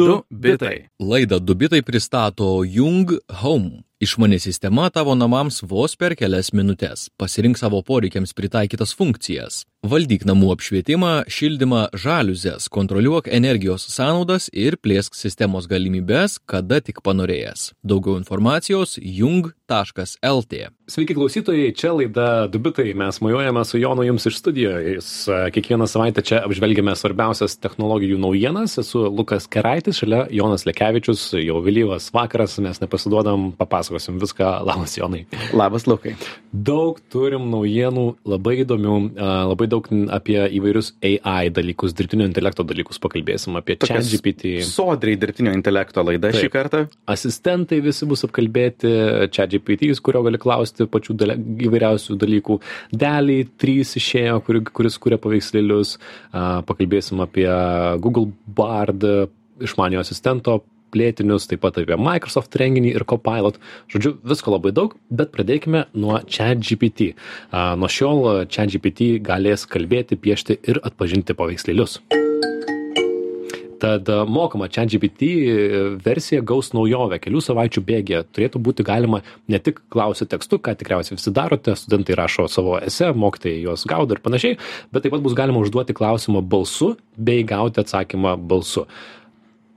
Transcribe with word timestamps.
Du 0.00 0.22
bitai. 0.30 0.88
Laidą 0.98 1.38
Dubitai 1.40 1.82
pristato 1.82 2.64
Jung 2.64 3.10
Home. 3.42 3.82
Išmani 4.00 4.38
sistema 4.38 4.88
tavo 4.90 5.14
namams 5.14 5.60
vos 5.62 5.96
per 5.96 6.14
kelias 6.16 6.54
minutės. 6.56 7.10
Pasirink 7.20 7.60
savo 7.60 7.82
poreikiams 7.84 8.32
pritaikytas 8.32 8.94
funkcijas. 8.96 9.66
Valdyk 9.80 10.26
namų 10.28 10.50
apšvietimą, 10.52 11.10
šildymą, 11.32 11.86
žaliuzės, 11.96 12.66
kontroliuok 12.68 13.30
energijos 13.32 13.86
sąnaudas 13.88 14.50
ir 14.52 14.74
plėsk 14.76 15.14
sistemos 15.16 15.64
galimybės, 15.70 16.34
kada 16.44 16.82
tik 16.84 16.98
panorėjęs. 17.00 17.70
Daugiau 17.80 18.18
informacijos 18.20 18.98
jung.lt. 19.00 20.60
Sveiki 20.90 21.16
klausytojai, 21.16 21.70
čia 21.72 21.94
laida 21.96 22.26
Dubitai. 22.52 22.90
Mes 22.92 23.22
mojuojame 23.24 23.62
su 23.64 23.80
Jonu 23.80 24.04
jums 24.04 24.28
iš 24.28 24.36
studijos. 24.42 25.08
Kiekvieną 25.54 25.88
savaitę 25.88 26.26
čia 26.28 26.42
apžvelgiame 26.44 26.92
svarbiausias 26.98 27.56
technologijų 27.62 28.20
naujienas. 28.20 28.76
Esu 28.84 29.06
Lukas 29.08 29.48
Keraitis, 29.48 30.02
šalia 30.02 30.26
Jonas 30.28 30.66
Lekevičius, 30.68 31.24
jau 31.40 31.62
vėlyvas 31.64 32.10
vakaras, 32.12 32.58
mes 32.60 32.82
nepasiduodam, 32.84 33.54
papasakosim 33.56 34.20
viską. 34.20 34.52
Labas 34.68 34.98
Jonai. 35.00 35.24
Labas 35.56 35.88
Lukai. 35.88 36.18
Daug 36.52 37.00
turim 37.08 37.48
naujienų, 37.54 38.06
labai 38.28 38.58
įdomių, 38.66 39.00
labai 39.54 39.69
daug 39.70 39.86
apie 40.12 40.38
įvairius 40.58 40.92
AI 41.06 41.52
dalykus, 41.54 41.94
dirbtinio 41.96 42.26
intelekto 42.28 42.64
dalykus 42.66 43.00
pakalbėsim, 43.02 43.56
apie 43.60 43.78
ChatGPT. 43.80 44.56
Sodriai 44.66 45.18
dirbtinio 45.20 45.54
intelekto 45.56 46.04
laida 46.06 46.30
Taip. 46.30 46.44
šį 46.44 46.52
kartą. 46.54 46.82
Asistentai 47.10 47.80
visi 47.84 48.08
bus 48.10 48.26
apkalbėti, 48.26 48.90
ChatGPT, 49.34 49.92
kurio 50.04 50.24
gali 50.26 50.40
klausti 50.42 50.88
pačių 50.90 51.16
dalė, 51.22 51.38
įvairiausių 51.68 52.18
dalykų. 52.20 52.58
Deliai 53.04 53.46
3 53.62 53.94
išėjo, 54.00 54.40
kur, 54.46 54.60
kuris 54.80 54.98
kuria 55.02 55.20
paveikslėlius. 55.22 55.96
Pakalbėsim 56.68 57.22
apie 57.24 57.48
Google 58.02 58.32
Bard 58.46 59.06
išmanio 59.60 60.00
asistento 60.00 60.60
plėtinius, 60.92 61.48
taip 61.50 61.62
pat 61.64 61.80
apie 61.80 61.98
Microsoft 61.98 62.54
renginį 62.60 62.94
ir 62.98 63.06
Copilot. 63.08 63.60
Žodžiu, 63.92 64.16
visko 64.26 64.54
labai 64.54 64.74
daug, 64.76 64.96
bet 65.10 65.32
pradėkime 65.34 65.86
nuo 65.94 66.20
ChatGPT. 66.26 67.12
Nuo 67.52 67.90
šiol 67.90 68.46
ChatGPT 68.50 69.16
galės 69.24 69.66
kalbėti, 69.70 70.18
piešti 70.20 70.60
ir 70.68 70.82
atpažinti 70.84 71.38
paveikslėlius. 71.38 72.00
Tad 73.80 74.10
mokama 74.28 74.66
ChatGPT 74.68 75.24
versija 76.04 76.42
gaus 76.44 76.68
naujovę 76.76 77.16
kelių 77.24 77.40
savaičių 77.40 77.80
bėgėje. 77.88 78.18
Turėtų 78.36 78.60
būti 78.60 78.84
galima 78.84 79.22
ne 79.48 79.56
tik 79.56 79.80
klausyti 79.88 80.34
tekstu, 80.34 80.58
ką 80.60 80.74
tikriausiai 80.76 81.16
visi 81.16 81.32
darote, 81.32 81.72
studentai 81.80 82.18
rašo 82.20 82.44
savo 82.52 82.74
esę, 82.76 83.08
mokytojai 83.16 83.62
juos 83.62 83.86
gaudo 83.88 84.18
ir 84.18 84.20
panašiai, 84.20 84.58
bet 84.92 85.06
taip 85.06 85.16
pat 85.16 85.24
bus 85.24 85.38
galima 85.38 85.64
užduoti 85.64 85.96
klausimą 85.96 86.44
balsu 86.44 86.90
bei 87.16 87.40
gauti 87.40 87.80
atsakymą 87.80 88.36
balsu. 88.52 88.84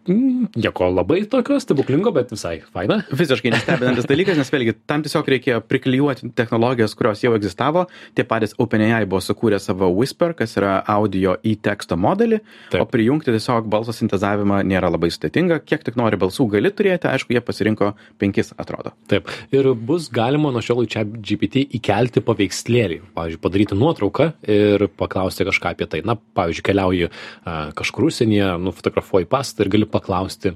Mm, 0.08 0.50
nieko 0.60 0.90
labai 0.92 1.22
tokio 1.32 1.56
stebuklingo, 1.64 2.12
bet 2.12 2.34
visai 2.34 2.58
faina. 2.76 2.98
Visiškai 3.16 3.54
nestebinantis 3.54 4.08
dalykas, 4.10 4.36
nes 4.36 4.50
vėlgi 4.52 4.74
tam 4.90 5.04
tiesiog 5.06 5.30
reikėjo 5.32 5.62
priklijuoti 5.64 6.28
technologijas, 6.36 6.96
kurios 7.00 7.22
jau 7.24 7.32
egzistavo. 7.38 7.86
Tie 8.18 8.26
patys 8.28 8.56
OpenAI 8.60 9.06
buvo 9.08 9.22
sukūrę 9.24 9.62
savo 9.64 9.88
Whisper, 9.96 10.34
kas 10.36 10.58
yra 10.60 10.74
audio 10.92 11.38
į 11.40 11.56
teksto 11.64 11.96
modelį, 11.96 12.42
Taip. 12.74 12.84
o 12.84 12.88
prijungti 12.92 13.32
tiesiog 13.32 13.70
balso 13.72 13.96
sintezavimą 13.96 14.60
nėra 14.68 14.90
labai 14.92 15.08
sudėtinga. 15.14 15.62
Kiek 15.64 15.86
tik 15.88 15.96
nori 16.00 16.20
balsų 16.20 16.50
gali 16.58 16.74
turėti, 16.76 17.08
aišku, 17.08 17.32
jie 17.38 17.44
pasirinko 17.46 17.94
penkis, 18.20 18.52
atrodo. 18.60 18.92
Taip. 19.08 19.32
Ir 19.56 19.72
bus 19.72 20.10
galima 20.12 20.52
nuo 20.52 20.66
šiol 20.66 20.84
į 20.84 20.92
čia 20.98 21.06
GPT 21.08 21.64
įkelti 21.80 22.26
paveikslėlį. 22.28 23.00
Pavyzdžiui, 23.16 23.44
padaryti 23.48 23.80
nuotrauką 23.80 24.30
ir 24.52 24.88
paklausti 25.00 25.48
kažką 25.48 25.74
apie 25.78 25.88
tai. 25.88 26.04
Na, 26.04 26.20
pavyzdžiui, 26.20 26.68
keliauji 26.68 27.08
uh, 27.08 27.72
kažkur 27.80 28.10
užsienyje, 28.12 28.52
nufotografuoji 28.68 29.32
pastą 29.32 29.64
ir 29.64 29.72
gali 29.78 29.93
paklausti, 29.94 30.56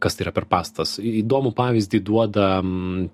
kas 0.00 0.16
tai 0.16 0.26
yra 0.26 0.34
per 0.36 0.48
pastas. 0.50 0.96
Įdomų 0.98 1.52
pavyzdį 1.58 2.00
duoda 2.06 2.48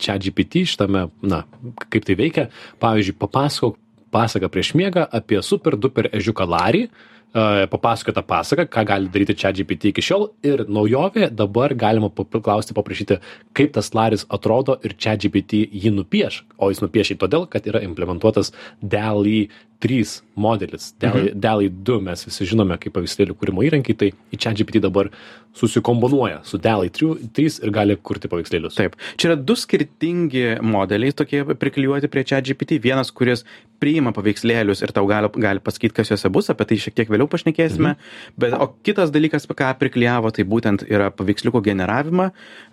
čia 0.02 0.16
GPT 0.22 0.64
šitame, 0.70 1.08
na, 1.26 1.42
kaip 1.90 2.06
tai 2.06 2.16
veikia. 2.18 2.46
Pavyzdžiui, 2.82 3.18
papasakok 3.20 3.82
pasaką 4.14 4.48
prieš 4.52 4.72
miegą 4.78 5.04
apie 5.12 5.42
super 5.42 5.76
duper 5.76 6.08
ežiuką 6.14 6.46
Larį, 6.48 6.86
papasakota 7.34 8.22
pasaka, 8.24 8.64
ką 8.64 8.84
gali 8.88 9.10
daryti 9.12 9.36
čia 9.36 9.52
GPT 9.52 9.90
iki 9.90 10.04
šiol 10.04 10.30
ir 10.46 10.64
naujovė 10.72 11.28
dabar 11.36 11.74
galima 11.76 12.08
paklausti, 12.08 12.76
paprašyti, 12.76 13.18
kaip 13.56 13.74
tas 13.76 13.92
laris 13.94 14.24
atrodo 14.32 14.78
ir 14.84 14.96
čia 14.96 15.16
GPT 15.20 15.66
jį 15.68 15.92
nupieš, 15.98 16.44
o 16.56 16.70
jis 16.72 16.80
nupiešia 16.84 17.18
todėl, 17.20 17.44
kad 17.50 17.66
yra 17.68 17.84
implementuotas 17.84 18.54
DALI 18.80 19.48
3 19.80 20.22
modelis, 20.34 20.94
DALI, 21.00 21.30
mhm. 21.30 21.40
DALI 21.40 21.70
2 21.70 22.00
mes 22.00 22.24
visi 22.26 22.48
žinome 22.48 22.78
kaip 22.80 22.94
paveikslėlių 22.96 23.36
kūrimo 23.36 23.64
įrankiai, 23.66 23.96
tai 23.98 24.08
į 24.32 24.40
čia 24.40 24.54
GPT 24.56 24.80
dabar 24.84 25.10
susikomponuoja 25.56 26.42
su 26.44 26.60
DALI 26.60 26.90
3 26.92 27.60
ir 27.64 27.72
gali 27.72 27.96
kurti 27.96 28.30
paveikslėlius. 28.32 28.76
Taip, 28.76 28.96
čia 29.16 29.30
yra 29.30 29.36
du 29.36 29.56
skirtingi 29.56 30.58
modeliai 30.64 31.14
tokie 31.16 31.42
priklijuoti 31.44 32.10
prie 32.12 32.24
čia 32.28 32.40
GPT. 32.44 32.80
Vienas, 32.82 33.12
kuris 33.12 33.44
priima 33.80 34.12
paveikslėlius 34.16 34.82
ir 34.84 34.92
tau 34.96 35.08
gali, 35.08 35.30
gali 35.44 35.64
pasakyti, 35.64 35.96
kas 35.96 36.12
juose 36.12 36.32
bus, 36.32 36.50
apie 36.52 36.68
tai 36.68 36.80
šiek 36.80 36.96
tiek 36.96 37.12
vėliau 37.12 37.25
pašnekėsime. 37.32 37.96
Mhm. 37.96 38.36
Bet, 38.42 38.56
o 38.58 38.70
kitas 38.86 39.14
dalykas, 39.14 39.48
ką 39.48 39.72
priklijavo, 39.80 40.32
tai 40.34 40.46
būtent 40.48 40.86
yra 40.88 41.10
paveiksliuko 41.14 41.62
generavimą, 41.64 42.30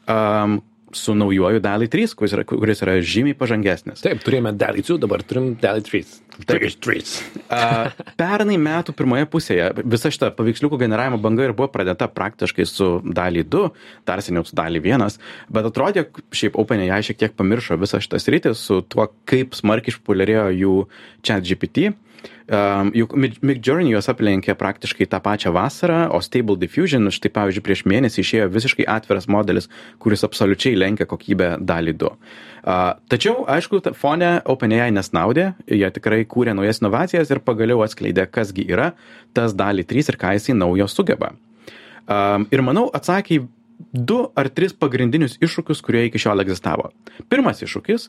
um, 0.09 0.61
su 0.95 1.15
naujuoju 1.15 1.59
DALI 1.59 1.87
3, 1.87 2.13
kuris 2.15 2.33
yra, 2.35 2.43
kuris 2.47 2.81
yra 2.85 2.95
žymiai 3.01 3.35
pažangesnis. 3.37 4.01
Taip, 4.03 4.21
turėjome 4.25 4.53
DALI 4.57 4.83
2, 4.85 4.99
dabar 5.01 5.23
turim 5.25 5.53
DALI 5.61 5.83
3. 5.85 6.11
Taip, 6.49 6.63
3. 6.85 7.13
uh, 7.53 8.05
pernai 8.17 8.55
metų 8.61 8.95
pirmoje 8.97 9.27
pusėje 9.29 9.67
visa 9.81 10.09
šita 10.13 10.31
paveiksliukų 10.37 10.79
generavimo 10.81 11.19
banga 11.21 11.45
ir 11.45 11.53
buvo 11.57 11.69
pradėta 11.73 12.07
praktiškai 12.09 12.65
su 12.69 12.89
DALI 13.05 13.45
2, 13.53 13.67
dar 14.09 14.23
seniau 14.25 14.45
su 14.47 14.57
DALI 14.57 14.81
1, 14.81 15.19
bet 15.53 15.69
atrodė, 15.69 16.07
šiaip 16.33 16.57
OpenAI 16.61 17.03
šiek 17.05 17.21
tiek 17.21 17.37
pamiršo 17.37 17.77
visą 17.81 18.01
šitą 18.01 18.21
sritį 18.21 18.55
su 18.57 18.81
tuo, 18.89 19.09
kaip 19.29 19.57
smarkiai 19.57 19.93
išpopuliarėjo 19.93 20.47
jų 20.57 20.79
chat 21.21 21.45
GPT 21.45 21.93
Um, 22.43 22.89
juk 22.91 23.13
Midjourney 23.15 23.93
juos 23.93 24.09
aplenkė 24.11 24.57
praktiškai 24.59 25.05
tą 25.07 25.21
pačią 25.23 25.53
vasarą, 25.55 26.09
o 26.11 26.19
Stable 26.19 26.57
Diffusion, 26.59 27.07
štai 27.13 27.31
pavyzdžiui, 27.31 27.63
prieš 27.63 27.83
mėnesį 27.87 28.19
išėjo 28.19 28.47
visiškai 28.51 28.87
atviras 28.91 29.29
modelis, 29.31 29.69
kuris 30.03 30.25
absoliučiai 30.27 30.75
lenkia 30.75 31.07
kokybę 31.07 31.53
dalį 31.63 31.95
2. 32.03 32.11
Uh, 32.11 32.83
tačiau, 33.11 33.45
aišku, 33.47 33.79
fone 33.95 34.33
OpenAI 34.43 34.91
nesnaudė, 34.91 35.53
jie 35.71 35.87
tikrai 35.95 36.25
kūrė 36.27 36.57
naujas 36.57 36.83
inovacijas 36.83 37.31
ir 37.31 37.39
pagaliau 37.47 37.85
atskleidė, 37.87 38.27
kasgi 38.27 38.67
yra 38.67 38.91
tas 39.31 39.55
dalį 39.55 39.87
3 39.87 40.11
ir 40.11 40.19
ką 40.19 40.35
jisai 40.35 40.59
naujo 40.59 40.91
sugeba. 40.91 41.31
Um, 42.03 42.49
ir 42.51 42.59
manau, 42.59 42.89
atsakė 42.91 43.39
į 43.39 43.45
du 43.91 44.19
ar 44.39 44.49
tris 44.53 44.73
pagrindinius 44.73 45.37
iššūkius, 45.43 45.81
kurie 45.85 46.05
iki 46.07 46.21
šiol 46.21 46.43
egzistavo. 46.43 46.91
Pirmas 47.29 47.61
iššūkis 47.63 48.07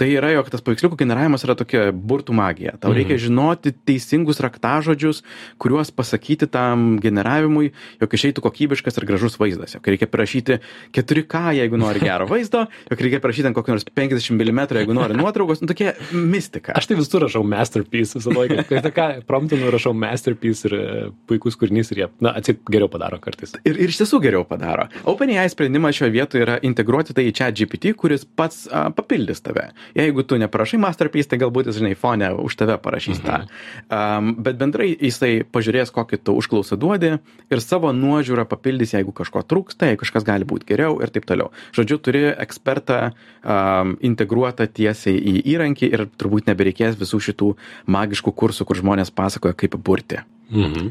tai 0.00 0.10
yra, 0.14 0.32
jog 0.34 0.50
tas 0.52 0.62
paveiksliukų 0.64 0.98
generavimas 1.00 1.44
yra 1.46 1.56
tokia 1.58 1.88
burtų 1.94 2.34
magija. 2.36 2.76
Tau 2.80 2.92
mhm. 2.92 2.98
reikia 3.00 3.20
žinoti 3.26 3.74
teisingus 3.86 4.40
raktažodžius, 4.44 5.22
kuriuos 5.62 5.92
pasakyti 5.94 6.48
tam 6.50 6.98
generavimui, 7.02 7.72
jog 8.02 8.16
išeitų 8.18 8.44
kokybiškas 8.44 8.98
ir 8.98 9.08
gražus 9.08 9.38
vaizdas. 9.40 9.76
Jog 9.76 9.90
reikia 9.90 10.08
parašyti 10.10 10.58
4K, 10.94 11.44
jeigu 11.60 11.80
nori 11.80 12.02
gero 12.02 12.28
vaizdo, 12.30 12.66
jog 12.90 13.04
reikia 13.06 13.22
parašyti 13.24 13.50
ant 13.50 13.58
kokio 13.58 13.76
nors 13.76 13.86
50 13.86 14.34
mm, 14.38 14.64
jeigu 14.80 14.96
nori 14.96 15.16
nuotraukos. 15.18 15.62
Nu, 15.62 15.70
tokia 15.70 15.94
mistika. 16.12 16.74
Aš 16.78 16.90
tai 16.90 16.98
visur 16.98 17.24
rašau 17.24 17.44
masterpiece 17.46 18.18
visą 18.18 18.34
laiką. 18.34 18.66
Kai 18.70 18.94
ką 18.94 19.08
promptinu, 19.28 19.70
rašau 19.74 19.94
masterpiece 19.96 20.68
ir 20.68 20.76
e, 20.78 20.84
puikus 21.28 21.58
kūrinys 21.60 21.92
ir 21.94 22.02
jie, 22.04 22.08
na, 22.24 22.34
atsik 22.38 22.62
geriau 22.70 22.90
padaro 22.92 23.20
kartais. 23.22 23.54
Ir, 23.62 23.78
ir 23.78 23.92
iš 23.92 24.00
tiesų 24.02 24.20
geriau 24.24 24.44
padaro. 24.48 24.88
OpenAI 25.14 25.48
sprendimas 25.52 25.94
šioje 25.96 26.12
vietoje 26.14 26.42
yra 26.44 26.56
integruoti 26.66 27.14
tai 27.16 27.28
į 27.28 27.34
chat 27.38 27.54
GPT, 27.56 27.94
kuris 27.98 28.24
pats 28.26 28.64
a, 28.66 28.88
papildys 28.94 29.42
tave. 29.44 29.68
Jeigu 29.96 30.24
tu 30.26 30.38
neparašai 30.40 30.80
masterpiece, 30.82 31.30
tai 31.30 31.38
galbūt 31.42 31.70
jis, 31.70 31.78
žinai, 31.78 31.94
fone 31.98 32.32
už 32.42 32.56
tave 32.58 32.76
parašys 32.82 33.22
mhm. 33.22 33.26
tą. 33.28 33.94
Um, 33.94 34.34
bet 34.44 34.58
bendrai 34.60 34.90
jisai 34.92 35.44
pažiūrės, 35.54 35.94
kokį 35.94 36.20
tu 36.26 36.36
užklausą 36.40 36.78
duodi 36.80 37.14
ir 37.14 37.62
savo 37.62 37.92
nuožiūrą 37.94 38.46
papildys, 38.50 38.96
jeigu 38.96 39.14
kažko 39.14 39.44
trūksta, 39.46 39.92
jeigu 39.92 40.02
kažkas 40.02 40.26
gali 40.26 40.48
būti 40.48 40.68
geriau 40.72 40.98
ir 41.04 41.14
taip 41.14 41.28
toliau. 41.30 41.52
Žodžiu, 41.76 42.00
turi 42.02 42.24
ekspertą 42.32 43.00
um, 43.08 43.96
integruotą 44.04 44.66
tiesiai 44.66 45.16
į 45.16 45.40
įrankį 45.54 45.92
ir 45.94 46.06
turbūt 46.18 46.50
nebereikės 46.50 46.98
visų 47.00 47.22
šitų 47.30 47.54
magiškų 47.86 48.34
kursų, 48.34 48.66
kur 48.68 48.82
žmonės 48.82 49.14
pasakoja, 49.14 49.56
kaip 49.56 49.78
burti. 49.78 50.24
Mhm. 50.52 50.90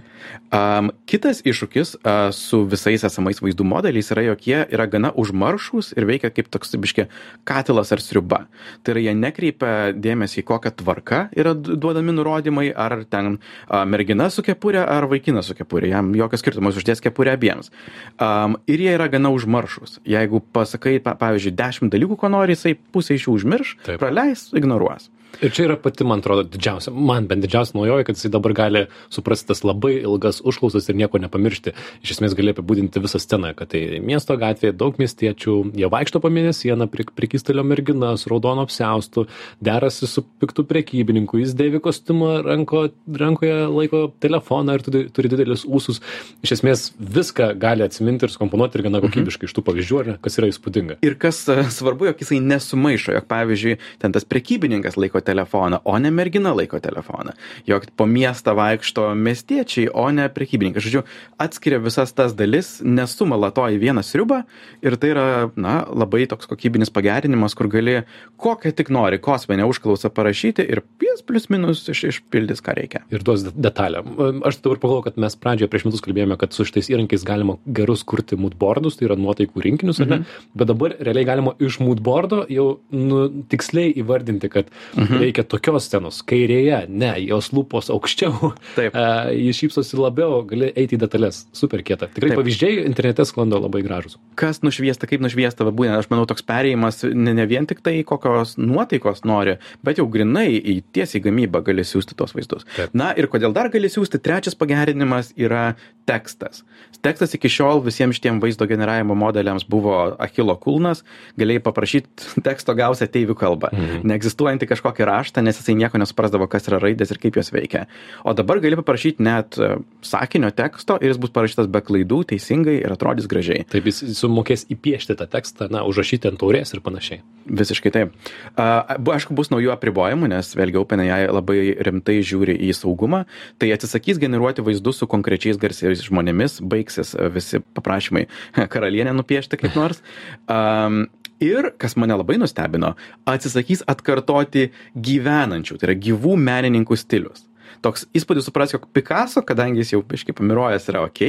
Um, 0.54 0.90
kitas 1.10 1.42
iššūkis 1.46 1.96
uh, 2.00 2.30
su 2.34 2.64
visais 2.70 3.04
esamais 3.06 3.40
vaizdų 3.42 3.66
modeliais 3.68 4.10
yra, 4.14 4.24
jog 4.32 4.42
jie 4.48 4.60
yra 4.74 4.88
gana 4.90 5.12
užmaršus 5.14 5.92
ir 5.98 6.08
veikia 6.10 6.32
kaip 6.34 6.50
toks, 6.54 6.74
biški, 6.82 7.06
katilas 7.48 7.94
ar 7.94 8.02
sriuba. 8.02 8.44
Tai 8.82 8.96
yra, 8.96 9.04
jie 9.08 9.14
nekreipia 9.18 9.72
dėmesį 9.94 10.42
į 10.42 10.46
kokią 10.50 10.74
tvarką 10.82 11.22
yra 11.38 11.54
duodami 11.54 12.16
nurodymai, 12.18 12.68
ar 12.74 13.04
ten 13.06 13.38
uh, 13.38 13.84
mergina 13.90 14.30
su 14.34 14.46
kepurė, 14.46 14.82
ar 14.84 15.08
vaikinas 15.12 15.52
su 15.52 15.58
kepurė. 15.58 15.92
Jam 15.94 16.14
jokios 16.18 16.42
skirtumas 16.42 16.78
uždės 16.82 17.04
kepurę 17.04 17.38
abiems. 17.38 17.70
Um, 18.18 18.58
ir 18.66 18.82
jie 18.82 18.94
yra 18.98 19.10
gana 19.14 19.34
užmaršus. 19.34 20.00
Jeigu 20.10 20.42
pasakai, 20.54 20.98
pa, 21.04 21.14
pavyzdžiui, 21.20 21.58
dešimt 21.62 21.94
dalykų, 21.94 22.18
ko 22.20 22.34
nori, 22.34 22.58
jisai 22.58 22.74
pusę 22.94 23.18
iš 23.18 23.30
jų 23.30 23.38
užmirš, 23.42 23.78
Taip. 23.86 24.02
praleis, 24.02 24.50
ignoruos. 24.58 25.13
Ir 25.42 25.52
čia 25.52 25.66
yra 25.66 25.78
pati, 25.82 26.06
man 26.06 26.22
atrodo, 26.22 26.44
didžiausia, 26.46 26.92
man 26.94 27.26
bent 27.30 27.42
didžiausia 27.42 27.78
naujoji, 27.78 28.06
kad 28.06 28.18
jisai 28.20 28.30
dabar 28.34 28.54
gali 28.58 28.84
suprasti 29.14 29.50
tas 29.50 29.64
labai 29.66 29.96
ilgas 30.04 30.42
užklausas 30.46 30.90
ir 30.90 30.98
nieko 31.00 31.18
nepamiršti. 31.22 31.74
Iš 32.06 32.16
esmės 32.16 32.36
gali 32.38 32.54
apibūdinti 32.54 33.02
visą 33.02 33.22
sceną, 33.22 33.54
kad 33.58 33.72
tai 33.74 33.82
miesto 34.04 34.38
gatvėje 34.40 34.76
daug 34.78 35.00
miestiečių, 35.02 35.56
jie 35.80 35.90
vaikšto 35.90 36.22
po 36.22 36.30
mėnesieną, 36.34 36.86
prikystelio 36.92 37.66
mergina 37.66 38.14
su 38.20 38.30
raudono 38.30 38.68
apsiaustu, 38.68 39.26
derasi 39.64 40.10
su 40.12 40.22
piktų 40.44 40.68
prekybininku, 40.70 41.42
jis 41.42 41.56
dėvi 41.58 41.82
kostiumą, 41.84 42.36
ranko, 42.46 42.86
rankoje 43.08 43.58
laiko 43.74 44.04
telefoną 44.24 44.78
ir 44.78 44.86
turi, 44.86 45.04
turi 45.14 45.34
didelius 45.34 45.66
ūsus. 45.66 46.04
Iš 46.46 46.56
esmės 46.60 46.86
viską 47.00 47.50
gali 47.60 47.88
atsiminti 47.88 48.28
ir 48.28 48.36
skomponuoti 48.36 48.80
ir 48.80 48.86
gana 48.86 49.02
mhm. 49.02 49.10
kokybiškai 49.10 49.50
iš 49.50 49.58
tų 49.58 49.66
pavyzdžių, 49.72 50.06
ne, 50.12 50.18
kas 50.22 50.38
yra 50.40 50.52
įspūdinga. 50.54 51.00
Ir 51.04 51.18
kas 51.20 51.42
uh, 51.50 51.66
svarbu, 51.74 52.12
jog 52.12 52.22
jisai 52.22 52.40
nesumaišo, 52.44 53.18
jog 53.18 53.28
pavyzdžiui, 53.32 53.78
ten 54.04 54.14
tas 54.14 54.28
prekybininkas 54.30 55.00
laiko 55.00 55.23
telefoną, 55.26 55.82
o 55.84 55.98
ne 56.00 56.12
mergina 56.14 56.54
laiko 56.56 56.80
telefoną. 56.84 57.34
Jog 57.70 57.88
po 57.98 58.08
miestą 58.10 58.56
vaikšto 58.58 59.10
miestiečiai, 59.16 59.90
o 59.94 60.10
ne 60.12 60.28
prekybininkai. 60.30 60.84
Žodžiu, 60.84 61.04
atskiria 61.42 61.80
visas 61.84 62.14
tas 62.16 62.36
dalis, 62.38 62.76
nesumala 62.84 63.52
to 63.56 63.66
į 63.72 63.80
vieną 63.82 64.04
sriubą 64.06 64.44
ir 64.84 64.98
tai 65.00 65.14
yra, 65.14 65.28
na, 65.56 65.80
labai 65.90 66.26
toks 66.30 66.50
kokybinis 66.50 66.92
pagerinimas, 66.94 67.56
kur 67.58 67.70
gali 67.72 68.02
kokią 68.42 68.74
tik 68.76 68.92
nori 68.94 69.20
kosminę 69.24 69.68
užklausą 69.70 70.12
parašyti 70.14 70.66
ir 70.68 70.84
pies 71.02 71.24
plus 71.26 71.50
minus 71.54 71.86
iš, 71.92 72.04
išpildys, 72.12 72.62
ką 72.64 72.76
reikia. 72.78 73.04
Ir 73.14 73.24
duos 73.26 73.46
detalę. 73.54 74.04
Aš 74.46 74.60
dabar 74.64 74.82
pagalvoju, 74.82 75.08
kad 75.08 75.20
mes 75.22 75.38
pradžioje 75.40 75.72
prieš 75.72 75.88
metus 75.88 76.04
kalbėjome, 76.04 76.38
kad 76.42 76.56
su 76.56 76.66
šitais 76.68 76.90
įrankiais 76.94 77.26
galima 77.28 77.58
gerus 77.66 78.04
kurti 78.08 78.38
moodboardus, 78.40 78.98
tai 79.00 79.08
yra 79.10 79.18
nuotaikų 79.20 79.64
rinkinius, 79.66 80.02
mhm. 80.04 80.24
ne? 80.26 80.50
bet 80.58 80.70
dabar 80.72 80.96
realiai 81.00 81.28
galima 81.28 81.56
iš 81.64 81.80
moodboardo 81.84 82.44
jau 82.52 82.68
nu, 82.94 83.26
tiksliai 83.52 83.94
įvardinti, 84.04 84.50
kad 84.54 84.70
mhm. 84.96 85.13
Reikia 85.22 85.46
tokios 85.48 85.88
scenos. 85.90 86.22
Kairėje, 86.28 86.84
ne, 86.90 87.14
jos 87.24 87.52
lūpos 87.56 87.92
aukščiau, 87.94 88.54
Taip. 88.78 88.94
Uh, 89.04 89.32
jis 89.34 89.58
šypsosi 89.58 89.98
labiau, 89.98 90.38
gali 90.48 90.70
eiti 90.80 90.96
į 90.96 91.00
detalės. 91.02 91.42
Super 91.56 91.82
kieta. 91.86 92.08
Tikrai 92.14 92.32
Taip. 92.32 92.40
pavyzdžiai 92.40 92.84
internete 92.86 93.26
sklando 93.28 93.58
labai 93.60 93.82
gražus. 93.84 94.16
Kas 94.40 94.62
nušviesta, 94.64 95.10
kaip 95.10 95.24
nušviesta, 95.24 95.66
būtent, 95.66 95.98
aš 95.98 96.08
manau, 96.12 96.28
toks 96.30 96.46
perėjimas 96.48 97.02
ne, 97.10 97.34
ne 97.36 97.46
vien 97.50 97.68
tik 97.68 97.82
tai 97.84 97.96
kokios 98.08 98.54
nuotaikos 98.62 99.24
nori, 99.28 99.58
bet 99.84 100.00
jau 100.00 100.06
grinai 100.14 100.54
į 100.56 100.78
tiesiai 100.96 101.24
gamybą 101.26 101.64
gali 101.66 101.84
siūsti 101.88 102.16
tos 102.20 102.36
vaizdus. 102.38 102.68
Taip. 102.78 102.94
Na 102.96 103.12
ir 103.18 103.28
kodėl 103.32 103.56
dar 103.56 103.72
gali 103.74 103.92
siūsti, 103.92 104.22
trečias 104.24 104.56
pagerinimas 104.60 105.34
yra 105.36 105.74
tekstas. 106.08 106.64
Tekstas 107.04 107.36
iki 107.36 107.52
šiol 107.52 107.82
visiems 107.84 108.18
šitiem 108.20 108.40
vaizdo 108.44 108.68
generavimo 108.70 109.16
modeliams 109.18 109.66
buvo 109.68 110.14
Achilo 110.22 110.56
kulnas, 110.60 111.04
galėjai 111.40 111.64
paprašyti 111.66 112.44
teksto 112.46 112.76
gausi 112.78 113.08
ateivių 113.08 113.36
kalbą, 113.40 113.72
mhm. 113.74 114.08
neegzistuojantį 114.12 114.70
kažkokį 115.04 115.10
raštą, 115.10 115.44
nes 115.44 115.58
jisai 115.58 115.76
nieko 115.76 116.00
nesuprasdavo, 116.00 116.48
kas 116.48 116.68
yra 116.68 116.80
raidės 116.80 117.12
ir 117.12 117.20
kaip 117.20 117.36
jos 117.36 117.52
veikia. 117.52 117.88
O 118.24 118.34
dabar 118.34 118.60
gali 118.60 118.76
paprašyti 118.76 119.24
net 119.24 119.58
e, 119.58 119.80
sakinio 120.02 120.52
teksto 120.52 120.98
ir 121.02 121.12
jis 121.12 121.20
bus 121.20 121.32
parašytas 121.32 121.68
be 121.68 121.82
klaidų, 121.82 122.24
teisingai 122.30 122.82
ir 122.82 122.92
atrodys 122.92 123.28
gražiai. 123.28 123.66
Taip, 123.70 123.86
jis 123.86 124.04
sumokės 124.18 124.66
įpiešti 124.70 125.16
tą 125.18 125.28
tekstą, 125.28 125.70
na, 125.72 125.84
užrašyti 125.84 126.30
ant 126.30 126.40
taurės 126.40 126.74
ir 126.74 126.82
panašiai. 126.82 127.22
Visiškai 127.46 127.92
taip. 127.92 128.14
Aišku, 128.58 129.36
bus 129.36 129.52
naujų 129.52 129.74
apribojimų, 129.74 130.30
nes 130.32 130.54
vėlgi 130.56 130.80
OpenAI 130.80 131.28
labai 131.32 131.76
rimtai 131.84 132.22
žiūri 132.24 132.56
į 132.70 132.72
saugumą, 132.78 133.26
tai 133.60 133.74
atsisakys 133.76 134.22
generuoti 134.22 134.64
vaizdus 134.64 135.02
su 135.02 135.10
konkrečiais 135.10 135.60
garsiais 135.60 136.04
žmonėmis, 136.08 136.62
baigsis 136.64 137.14
visi 137.34 137.62
paprašymai 137.76 138.28
karalienę 138.74 139.16
nupiešti 139.20 139.60
kaip 139.60 139.80
nors. 139.80 140.04
Um, 140.54 141.06
ir, 141.44 141.72
kas 141.78 141.98
mane 142.00 142.18
labai 142.18 142.40
nustebino, 142.42 142.94
atsisakys 143.30 143.86
atkartoti 143.92 144.70
gyvenančių, 144.96 145.80
tai 145.80 145.92
yra 145.92 146.00
gyvų 146.08 146.38
menininkų 146.40 147.00
stilius 147.00 147.48
toks 147.84 148.06
įspūdis 148.16 148.48
supras, 148.48 148.74
jog 148.74 148.88
Picasso, 148.96 149.44
kadangi 149.46 149.82
jis 149.84 149.94
jau 149.96 150.02
biškai 150.08 150.36
pamirojęs 150.38 150.88
yra 150.92 151.04
ok, 151.08 151.22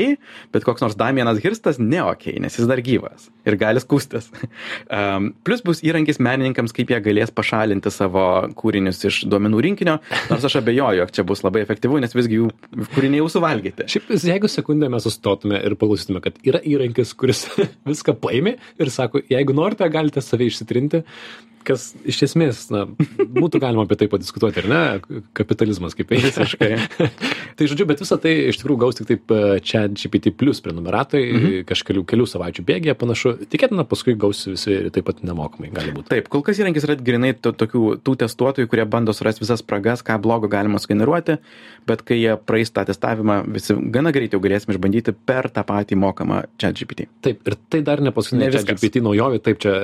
bet 0.55 0.67
koks 0.67 0.85
nors 0.85 0.97
Damienas 0.99 1.41
Hirstas 1.43 1.81
ne 1.83 2.01
ok, 2.05 2.29
nes 2.43 2.59
jis 2.59 2.69
dar 2.71 2.83
gyvas 2.85 3.29
ir 3.45 3.59
gali 3.61 3.83
skūstis. 3.83 4.31
Um, 4.89 5.33
plus 5.47 5.63
bus 5.67 5.83
įrankis 5.85 6.21
menininkams, 6.23 6.75
kaip 6.77 6.93
jie 6.95 7.01
galės 7.05 7.33
pašalinti 7.35 7.93
savo 7.93 8.25
kūrinius 8.59 9.03
iš 9.11 9.23
duomenų 9.31 9.63
rinkinio, 9.69 9.99
nors 10.31 10.47
aš 10.49 10.61
abejoju, 10.63 11.03
jog 11.03 11.15
čia 11.15 11.27
bus 11.29 11.45
labai 11.45 11.65
efektyvu, 11.65 12.01
nes 12.05 12.17
visgi 12.17 12.41
jų 12.41 12.51
kūriniai 12.95 13.23
jau 13.23 13.31
suvalgyti. 13.37 13.89
Šiaip, 13.91 14.13
jeigu 14.31 14.51
sekundę 14.51 14.91
mes 14.93 15.05
sustotume 15.05 15.61
ir 15.61 15.77
paklausytume, 15.81 16.23
kad 16.25 16.39
yra 16.47 16.63
įrankis, 16.65 17.17
kuris 17.19 17.47
viską 17.91 18.17
paėmė 18.23 18.57
ir 18.81 18.95
sako, 18.95 19.25
jeigu 19.31 19.57
norite, 19.57 19.89
galite 19.93 20.25
save 20.25 20.49
išsitrinti, 20.49 21.05
kas 21.65 21.89
iš 22.09 22.21
esmės, 22.29 22.67
na, 22.73 22.85
būtų 23.19 23.61
galima 23.63 23.85
apie 23.87 23.97
tai 24.01 24.09
padiskutuoti, 24.13 24.63
ar 24.63 24.69
ne? 24.71 25.23
Kapitalizmas 25.37 25.97
kaip 25.97 26.13
visiškai. 26.45 27.09
tai 27.59 27.69
žodžiu, 27.71 27.87
bet 27.89 28.03
visą 28.03 28.19
tai 28.23 28.35
iš 28.51 28.61
tikrųjų 28.61 28.81
gaus 28.85 28.99
tik 28.99 29.09
taip 29.11 29.35
čia 29.67 29.85
GPT 29.91 30.33
plus 30.37 30.63
prenumeratai 30.65 31.23
mhm. 31.25 31.57
kažkelių 31.69 32.05
kelių 32.09 32.29
savaičių 32.31 32.65
bėgėje 32.69 32.97
panašu. 33.01 33.35
Tikėtina, 33.51 33.87
paskui 33.89 34.17
gaus 34.19 34.45
visi 34.49 34.79
taip 34.95 35.09
pat 35.09 35.23
nemokamai, 35.27 35.73
gali 35.75 35.95
būti. 35.97 36.11
Taip, 36.13 36.31
kol 36.33 36.45
kas 36.47 36.61
įrankis 36.63 36.87
yra 36.89 36.97
grinai 37.01 37.35
to, 37.37 37.55
tokių 37.57 37.99
tų 38.05 38.17
testuotojų, 38.25 38.71
kurie 38.71 38.87
bando 38.89 39.15
surasti 39.17 39.45
visas 39.45 39.63
spragas, 39.65 40.05
ką 40.07 40.19
blogo 40.23 40.51
galima 40.53 40.81
sugeneruoti, 40.83 41.39
bet 41.89 42.05
kai 42.07 42.21
jie 42.21 42.37
praeis 42.41 42.73
tą 42.75 42.87
testavimą, 42.89 43.41
visi 43.55 43.77
gana 43.95 44.13
greitai 44.15 44.39
jau 44.39 44.45
galėsime 44.45 44.77
išbandyti 44.77 45.17
per 45.27 45.51
tą 45.53 45.65
patį 45.67 45.99
mokamą 46.01 46.45
čia 46.61 46.73
GPT. 46.77 47.09
Taip, 47.25 47.43
ir 47.49 47.59
tai 47.73 47.83
dar 47.87 48.03
ne 48.05 48.13
paskutinė 48.15 48.51
ne 48.53 48.65
GPT 48.71 49.03
naujovė, 49.05 49.41
taip 49.45 49.61
čia 49.65 49.75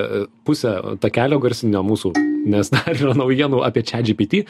pusė 0.46 0.76
takelio 1.02 1.40
garsinė 1.42 1.76
ne 1.76 1.82
mūsų, 1.86 2.14
nes 2.50 2.72
dar 2.74 2.92
yra 2.94 3.16
naujienų 3.18 3.64
apie 3.66 3.84
ChatGPT, 3.86 4.44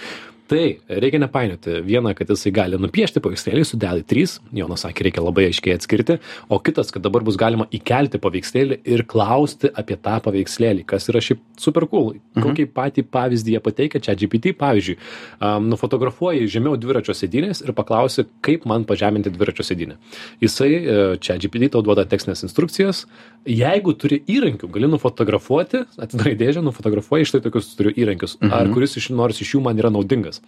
tai 0.51 0.81
reikia 0.89 1.21
nepainioti. 1.23 1.79
Vieną 1.87 2.15
kad 2.19 2.31
jisai 2.31 2.51
gali 2.55 2.79
nupiešti 2.81 3.23
paveikslėlį 3.23 3.63
su 3.67 3.79
dali 3.81 4.03
trys. 4.07 4.39
Jonas 4.57 4.83
sakė 4.83 5.07
reikia 5.07 5.23
labai 5.23 5.47
aiškiai 5.51 5.77
atskirti. 5.79 6.17
O 6.51 6.59
kitas 6.59 6.91
kad 6.91 7.05
dabar 7.05 7.23
bus 7.27 7.39
galima 7.39 7.69
įkelti 7.71 8.19
paveikslėlį 8.23 8.81
ir 8.91 9.05
klausti 9.11 9.71
apie 9.71 9.95
tą 10.03 10.17
paveikslėlį 10.25 10.87
kas 10.91 11.07
yra 11.13 11.23
šiaip 11.23 11.43
super 11.61 11.87
cool. 11.91 12.17
Mhm. 12.35 12.43
kokį 12.43 12.67
patį 12.75 13.05
pavyzdį 13.13 13.55
jie 13.55 13.61
pateikia 13.63 14.01
chatgpt 14.03 14.51
pavyzdžiui 14.59 14.97
um, 14.97 15.69
nufotografuoji 15.71 16.49
žemiau 16.51 16.79
dviračio 16.81 17.15
sėdynės 17.15 17.63
ir 17.65 17.75
paklausi 17.77 18.27
kaip 18.45 18.67
man 18.71 18.87
pažeminti 18.89 19.31
dviračio 19.35 19.67
sėdynę. 19.67 19.99
Jisai 20.43 20.71
uh, 20.81 21.15
chatgpt 21.23 21.71
tau 21.77 21.85
duoda 21.87 22.07
tekstines 22.09 22.43
instrukcijas. 22.47 23.05
Jeigu 23.47 23.95
turi 23.97 24.21
įrankių 24.29 24.69
gali 24.73 24.91
nufotografuoti 24.91 25.85
atidarai 26.01 26.35
dėžę 26.41 26.65
nufotografuoji 26.65 27.29
štai 27.31 27.45
tokius 27.47 27.73
turiu 27.79 27.95
įrankius. 27.95 28.39
Mhm. 28.41 28.53
ar 28.57 28.75
kuris 28.75 28.97
iš 28.97 29.11
nors 29.15 29.41
iš 29.41 29.55
jų 29.55 29.63
man 29.65 29.79
yra 29.79 29.91
naudingas 29.93 30.40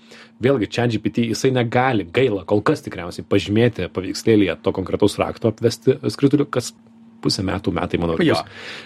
vėlgi 0.43 0.69
ChatGPT 0.75 1.27
jisai 1.31 1.53
negali 1.55 2.07
gaila 2.19 2.45
kol 2.49 2.63
kas 2.67 2.85
tikriausiai 2.87 3.27
pažymėti 3.29 3.91
paveikslėlyje 3.95 4.59
to 4.65 4.75
konkretaus 4.77 5.19
rakto 5.23 5.53
apvesti 5.53 5.99
skrituliu 6.15 6.49
kas 6.49 6.73
pusę 7.23 7.45
metų, 7.47 7.75
metai, 7.77 8.01
manau. 8.03 8.19
Jo. 8.23 8.39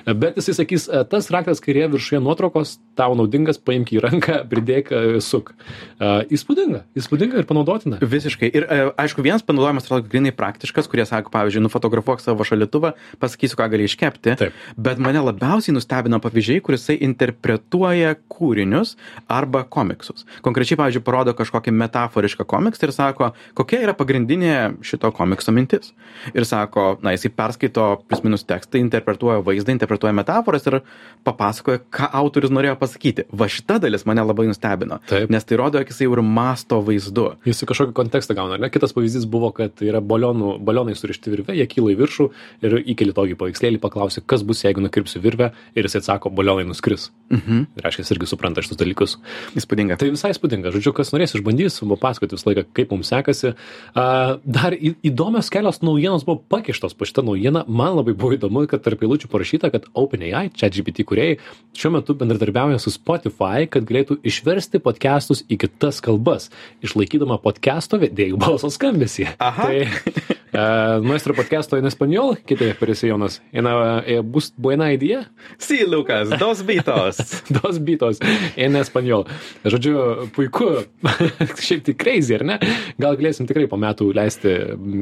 Bet 0.06 0.38
jisai 0.40 0.56
sakys, 0.60 0.86
e, 0.90 1.02
tas 1.10 1.30
raktas 1.34 1.62
kairėje 1.64 1.90
viršuje 1.94 2.20
nuotraukos 2.24 2.76
tau 2.98 3.16
naudingas, 3.18 3.58
paimk 3.60 3.92
į 3.96 4.02
ranką, 4.04 4.40
pridėk, 4.52 4.92
e, 4.92 5.20
suk. 5.24 5.52
Uh, 5.96 6.20
įspūdinga, 6.32 6.82
įspūdinga 6.98 7.40
ir 7.40 7.46
panaudotina. 7.48 7.98
Visiškai. 8.04 8.50
Ir 8.52 8.66
aišku, 9.00 9.22
vienas 9.24 9.44
panaudojimas 9.46 9.86
atrodo 9.86 10.10
grinai 10.12 10.32
praktiškas, 10.36 10.88
kurie 10.92 11.06
sako, 11.08 11.32
pavyzdžiui, 11.32 11.62
nufotografuok 11.64 12.20
savo 12.20 12.44
šalituvą, 12.46 12.92
pasakysiu, 13.22 13.56
ką 13.58 13.68
gali 13.72 13.86
iškepti. 13.88 14.34
Taip. 14.40 14.58
Bet 14.76 15.00
mane 15.02 15.22
labiausiai 15.24 15.74
nustebino 15.76 16.20
pavyzdžiai, 16.22 16.62
kuris 16.64 16.88
interpretuoja 16.94 18.14
kūrinius 18.32 18.94
arba 19.32 19.64
komiksus. 19.64 20.26
Konkrečiai, 20.44 20.78
pavyzdžiui, 20.80 21.04
parodo 21.06 21.34
kažkokį 21.36 21.74
metaforišką 21.80 22.46
komiksą 22.48 22.88
ir 22.88 22.94
sako, 22.96 23.30
kokia 23.56 23.82
yra 23.86 23.96
pagrindinė 23.96 24.56
šito 24.86 25.10
komikso 25.16 25.54
mintis. 25.56 25.92
Ir 26.34 26.46
sako, 26.48 26.96
na, 27.04 27.14
jisai 27.16 27.32
perskaito 27.36 27.88
plius 28.06 28.24
minus 28.26 28.44
tekstą, 28.48 28.80
interpretuoja 28.82 29.40
vaizdą, 29.46 29.74
interpretuoja 29.76 30.14
metaforas 30.16 30.66
ir 30.68 30.80
papasakoja, 31.26 31.82
ką 31.94 32.10
autorius 32.20 32.52
norėjo 32.54 32.76
pasakyti. 32.80 33.26
Va 33.30 33.48
šita 33.50 33.78
dalis 33.82 34.06
mane 34.08 34.24
labai 34.26 34.48
nustebino. 34.50 35.00
Taip. 35.10 35.30
Nes 35.32 35.46
tai 35.46 35.58
rodo, 35.60 35.80
jog 35.80 35.92
jisai 35.92 36.08
jau 36.08 36.16
ir 36.16 36.22
masto 36.26 36.80
vaizdu. 36.84 37.28
Jis 37.46 37.64
kažkokį 37.66 37.96
kontekstą 37.96 38.36
gauna. 38.38 38.58
Ne? 38.60 38.70
Kitas 38.72 38.94
pavyzdys 38.96 39.26
buvo, 39.30 39.52
kad 39.56 39.82
yra 39.84 40.02
balionų, 40.04 40.56
balionai 40.66 40.96
surišti 40.98 41.32
virvė, 41.32 41.56
jie 41.58 41.66
kyla 41.70 41.94
į 41.94 41.98
viršų 42.02 42.28
ir 42.66 42.78
įkeli 42.94 43.14
tokį 43.16 43.38
paveikslėlį, 43.40 43.80
paklausi, 43.82 44.22
kas 44.26 44.44
bus, 44.46 44.62
jeigu 44.66 44.84
nukirpsiu 44.84 45.22
virvę 45.24 45.52
ir 45.76 45.88
jis 45.88 45.98
atsako, 46.02 46.32
balionai 46.34 46.66
nuskris. 46.68 47.10
Mhm. 47.30 47.64
Ir 47.76 47.86
reiškia, 47.86 48.04
jis 48.04 48.14
irgi 48.14 48.30
supranta 48.30 48.64
šitus 48.64 48.80
dalykus. 48.80 49.16
Įspūdinga. 49.58 49.98
Tai 50.00 50.10
visai 50.14 50.32
įspūdinga. 50.34 50.72
Žodžiu, 50.74 50.94
kas 50.96 51.12
norės 51.14 51.34
išbandys, 51.38 51.80
papasakoti 51.90 52.36
visą 52.36 52.50
laiką, 52.50 52.66
kaip 52.76 52.92
mums 52.94 53.10
sekasi. 53.12 53.54
Dar 53.94 54.76
įdomios 54.76 55.50
kelios 55.52 55.82
naujienos 55.84 56.26
buvo 56.26 56.42
pakištos 56.52 56.96
po 56.96 57.08
šitą 57.08 57.24
naujieną. 57.26 57.64
Man 57.68 57.96
labai 57.98 58.15
buvo 58.18 58.36
įdomu, 58.36 58.64
kad 58.70 58.82
tarp 58.84 59.04
eilučių 59.04 59.30
parašyta, 59.32 59.70
kad 59.74 59.88
OpenAI, 59.96 60.48
ChatGPT 60.56 61.06
kuriejai, 61.08 61.38
šiuo 61.76 61.92
metu 61.98 62.16
bendradarbiauja 62.18 62.80
su 62.82 62.92
Spotify, 62.94 63.68
kad 63.70 63.86
galėtų 63.88 64.18
išversti 64.26 64.80
podcastus 64.84 65.44
į 65.46 65.60
kitas 65.66 66.02
kalbas, 66.04 66.50
išlaikydama 66.86 67.38
podcasto 67.44 68.00
vedėjų 68.02 68.40
balso 68.42 68.72
skambesį. 68.72 69.30
Aha. 69.38 69.68
Tai 69.70 70.35
Uh, 70.54 71.02
nuestro 71.02 71.34
podcasto 71.34 71.76
en 71.76 71.86
español, 71.86 72.38
¿qué 72.46 72.54
te 72.54 72.72
parece, 72.74 73.08
Jonas? 73.08 73.42
En, 73.52 73.66
uh, 73.66 74.22
bus, 74.22 74.52
buena 74.56 74.92
idea? 74.92 75.30
Sí, 75.58 75.84
Lukas, 75.86 76.30
dos 76.38 76.64
bitos. 76.64 77.16
Dos 77.50 77.82
bitos 77.82 78.18
en 78.56 78.76
español. 78.76 79.24
Žodžiu, 79.64 80.30
puiku. 80.34 80.84
Šiaip 81.66 81.84
tai 81.86 81.94
crazy, 81.94 82.36
ar 82.36 82.44
ne? 82.46 82.56
Gal 83.00 83.16
galėsim 83.18 83.48
tikrai 83.48 83.66
po 83.70 83.78
metų 83.80 84.10
leisti 84.16 84.52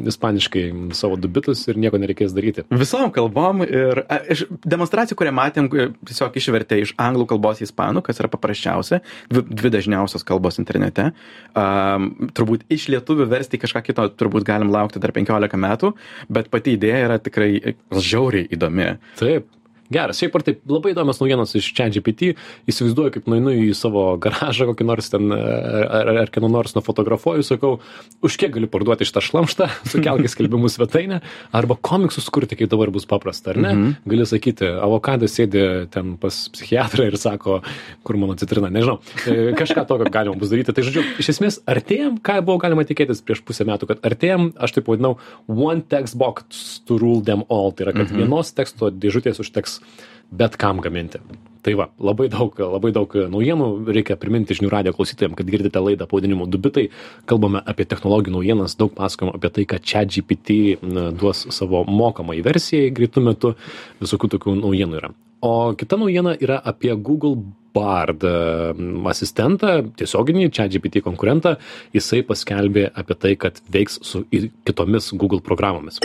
ispaniškai 0.08 0.64
savo 0.96 1.18
du 1.20 1.28
bitus 1.28 1.64
ir 1.68 1.78
nieko 1.80 2.00
nereikės 2.00 2.34
daryti. 2.36 2.64
Visom 2.72 3.12
kalbom 3.14 3.64
ir 3.66 4.04
a, 4.08 4.20
iš 4.32 4.46
demonstracijų, 4.64 5.18
kurią 5.20 5.34
matėm, 5.36 5.68
tiesiog 6.08 6.38
išvertė 6.40 6.80
iš 6.84 6.94
anglų 7.00 7.28
kalbos 7.34 7.60
į 7.60 7.68
ispanų, 7.68 8.04
kas 8.06 8.20
yra 8.22 8.30
paprasčiausia, 8.32 9.00
dvi, 9.32 9.44
dvi 9.50 9.72
dažniausios 9.76 10.24
kalbos 10.26 10.60
internete. 10.62 11.10
Um, 11.52 12.30
turbūt 12.36 12.66
iš 12.72 12.88
lietuvių 12.94 13.28
versti 13.30 13.60
kažką 13.60 13.84
kito 13.88 14.08
turbūt 14.14 14.46
galim 14.46 14.72
laukti 14.74 15.02
dar 15.02 15.14
15 15.16 15.43
metų, 15.52 15.92
bet 16.32 16.50
pati 16.52 16.78
idėja 16.78 17.04
yra 17.08 17.18
tikrai 17.22 17.50
žiauriai 17.92 18.48
įdomi. 18.54 18.94
Taip. 19.20 19.50
Geras, 19.92 20.16
šiaip 20.16 20.36
ar 20.38 20.44
taip, 20.46 20.62
labai 20.68 20.94
įdomios 20.94 21.18
naujienos 21.20 21.50
iš 21.58 21.66
ChatGPT. 21.76 22.32
Įsivaizduoju, 22.70 23.12
kaip 23.18 23.26
nueinu 23.28 23.52
į 23.52 23.74
savo 23.76 24.06
garažą, 24.20 24.64
kokį 24.70 24.86
nors 24.88 25.10
ten, 25.12 25.28
ar, 25.34 26.10
ar 26.22 26.30
kieno 26.32 26.48
nors 26.48 26.72
nufotografuoju, 26.76 27.44
sakau, 27.44 27.74
už 28.24 28.38
kiek 28.40 28.54
galiu 28.54 28.70
parduoti 28.72 29.04
šitą 29.04 29.20
šlamštą, 29.26 29.68
sukelkis 29.92 30.32
skelbimų 30.32 30.70
svetainę, 30.72 31.20
arba 31.52 31.76
komiksus 31.76 32.30
kurti, 32.32 32.56
kaip 32.56 32.72
dabar 32.72 32.92
bus 32.94 33.04
paprasta, 33.10 33.52
ar 33.52 33.60
ne? 33.60 33.74
Mm 33.74 33.82
-hmm. 33.82 34.08
Gali 34.14 34.26
sakyti, 34.30 34.70
avokadas 34.86 35.36
sėdi 35.36 35.64
ten 35.92 36.16
pas 36.16 36.48
psichiatrą 36.48 37.06
ir 37.10 37.18
sako, 37.20 37.60
kur 38.02 38.16
mano 38.16 38.34
citrina, 38.40 38.70
nežinau. 38.70 38.98
E, 39.26 39.52
Kažką 39.52 39.86
tokio 39.86 40.10
galima 40.10 40.34
bus 40.34 40.48
daryti. 40.48 40.72
Tai 40.72 40.84
žodžiu, 40.84 41.04
iš 41.18 41.28
esmės, 41.28 41.60
artėjom, 41.66 42.18
ką 42.24 42.40
buvo 42.40 42.58
galima 42.58 42.84
tikėtis 42.84 43.22
prieš 43.22 43.44
pusę 43.44 43.64
metų, 43.64 43.86
kad 43.86 43.98
artėjom, 44.00 44.52
aš 44.56 44.72
taip 44.72 44.88
vadinau, 44.88 45.18
one 45.48 45.82
text 45.82 46.16
box 46.16 46.80
to 46.86 46.98
rule 46.98 47.22
them 47.22 47.44
all. 47.48 47.72
Tai 47.72 47.86
yra, 47.86 47.92
kad 47.92 48.10
mm 48.10 48.16
-hmm. 48.16 48.24
vienos 48.24 48.52
teksto 48.52 48.90
dėžutės 48.90 49.40
užteks 49.40 49.80
bet 50.34 50.56
kam 50.60 50.80
gaminti. 50.84 51.22
Tai 51.64 51.72
va, 51.80 51.86
labai 51.96 52.26
daug, 52.28 52.58
labai 52.60 52.90
daug 52.92 53.14
naujienų. 53.32 53.68
Reikia 53.96 54.18
priminti 54.20 54.56
žinių 54.58 54.68
radio 54.72 54.92
klausytojams, 54.92 55.36
kad 55.38 55.48
girdite 55.48 55.80
laidą 55.80 56.04
pavadinimu 56.10 56.44
Dubitai. 56.52 56.90
Kalbame 57.30 57.62
apie 57.64 57.86
technologijų 57.88 58.34
naujienas, 58.36 58.76
daug 58.76 58.92
pasakojame 58.96 59.32
apie 59.38 59.50
tai, 59.56 59.64
kad 59.70 59.86
čia 59.86 60.04
GPT 60.04 60.76
duos 61.16 61.46
savo 61.56 61.86
mokamą 61.88 62.36
versiją 62.44 62.92
greitų 62.98 63.24
metų. 63.30 63.54
Visokių 64.04 64.34
tokių 64.36 64.58
naujienų 64.60 65.00
yra. 65.00 65.14
O 65.44 65.72
kita 65.78 65.96
naujiena 66.00 66.36
yra 66.36 66.60
apie 66.60 66.92
Google 67.00 67.40
Bard 67.74 68.22
asistentą, 69.10 69.78
tiesioginį 69.96 70.50
čia 70.54 70.68
GPT 70.68 71.00
konkurentą. 71.04 71.56
Jisai 71.96 72.20
paskelbė 72.28 72.90
apie 72.92 73.16
tai, 73.16 73.34
kad 73.40 73.64
veiks 73.72 74.02
su 74.04 74.26
kitomis 74.68 75.14
Google 75.16 75.40
programomis 75.44 75.98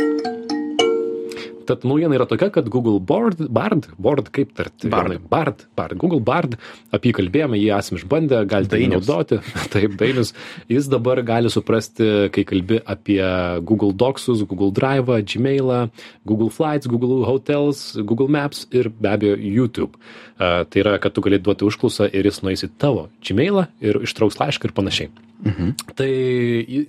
tad 1.70 1.86
naujiena 1.88 2.18
yra 2.18 2.26
tokia, 2.30 2.50
kad 2.54 2.70
Google 2.74 3.00
Bard, 3.00 3.42
Bard, 3.54 3.88
Bard 4.02 4.32
kaip 4.36 4.56
tarti? 4.58 4.90
Bard. 4.92 5.20
Bard, 5.30 5.64
Bard, 5.78 5.98
Google 6.02 6.22
Bard, 6.26 6.58
apie 6.96 7.12
jį 7.12 7.18
kalbėjome, 7.20 7.60
jį 7.60 7.70
esame 7.78 8.02
išbandę, 8.02 8.42
galite 8.50 8.80
jį 8.82 8.90
naudoti. 8.96 9.40
Taip, 9.74 9.96
Dainius. 10.00 10.34
Jis 10.72 10.90
dabar 10.92 11.22
gali 11.28 11.52
suprasti, 11.54 12.30
kai 12.34 12.46
kalbi 12.50 12.82
apie 12.82 13.22
Google 13.70 13.94
Docsus, 13.94 14.44
Google 14.50 14.74
Drive, 14.76 15.22
Gmailą, 15.30 15.86
Google 16.26 16.50
Flights, 16.54 16.90
Google 16.90 17.24
Hotels, 17.30 17.94
Google 18.02 18.30
Maps 18.34 18.66
ir 18.74 18.90
be 18.90 19.14
abejo 19.14 19.38
YouTube. 19.38 20.00
Uh, 20.40 20.64
tai 20.72 20.86
yra, 20.86 20.98
kad 21.04 21.14
tu 21.14 21.22
gali 21.22 21.38
duoti 21.44 21.68
užklausą 21.68 22.08
ir 22.16 22.30
jis 22.30 22.44
nueis 22.46 22.64
į 22.64 22.72
tavo 22.80 23.10
Gmailą 23.26 23.68
ir 23.84 24.00
ištrauks 24.08 24.40
laišką 24.40 24.70
ir 24.70 24.78
panašiai. 24.78 25.10
Mhm. 25.40 25.72
Tai, 25.96 26.12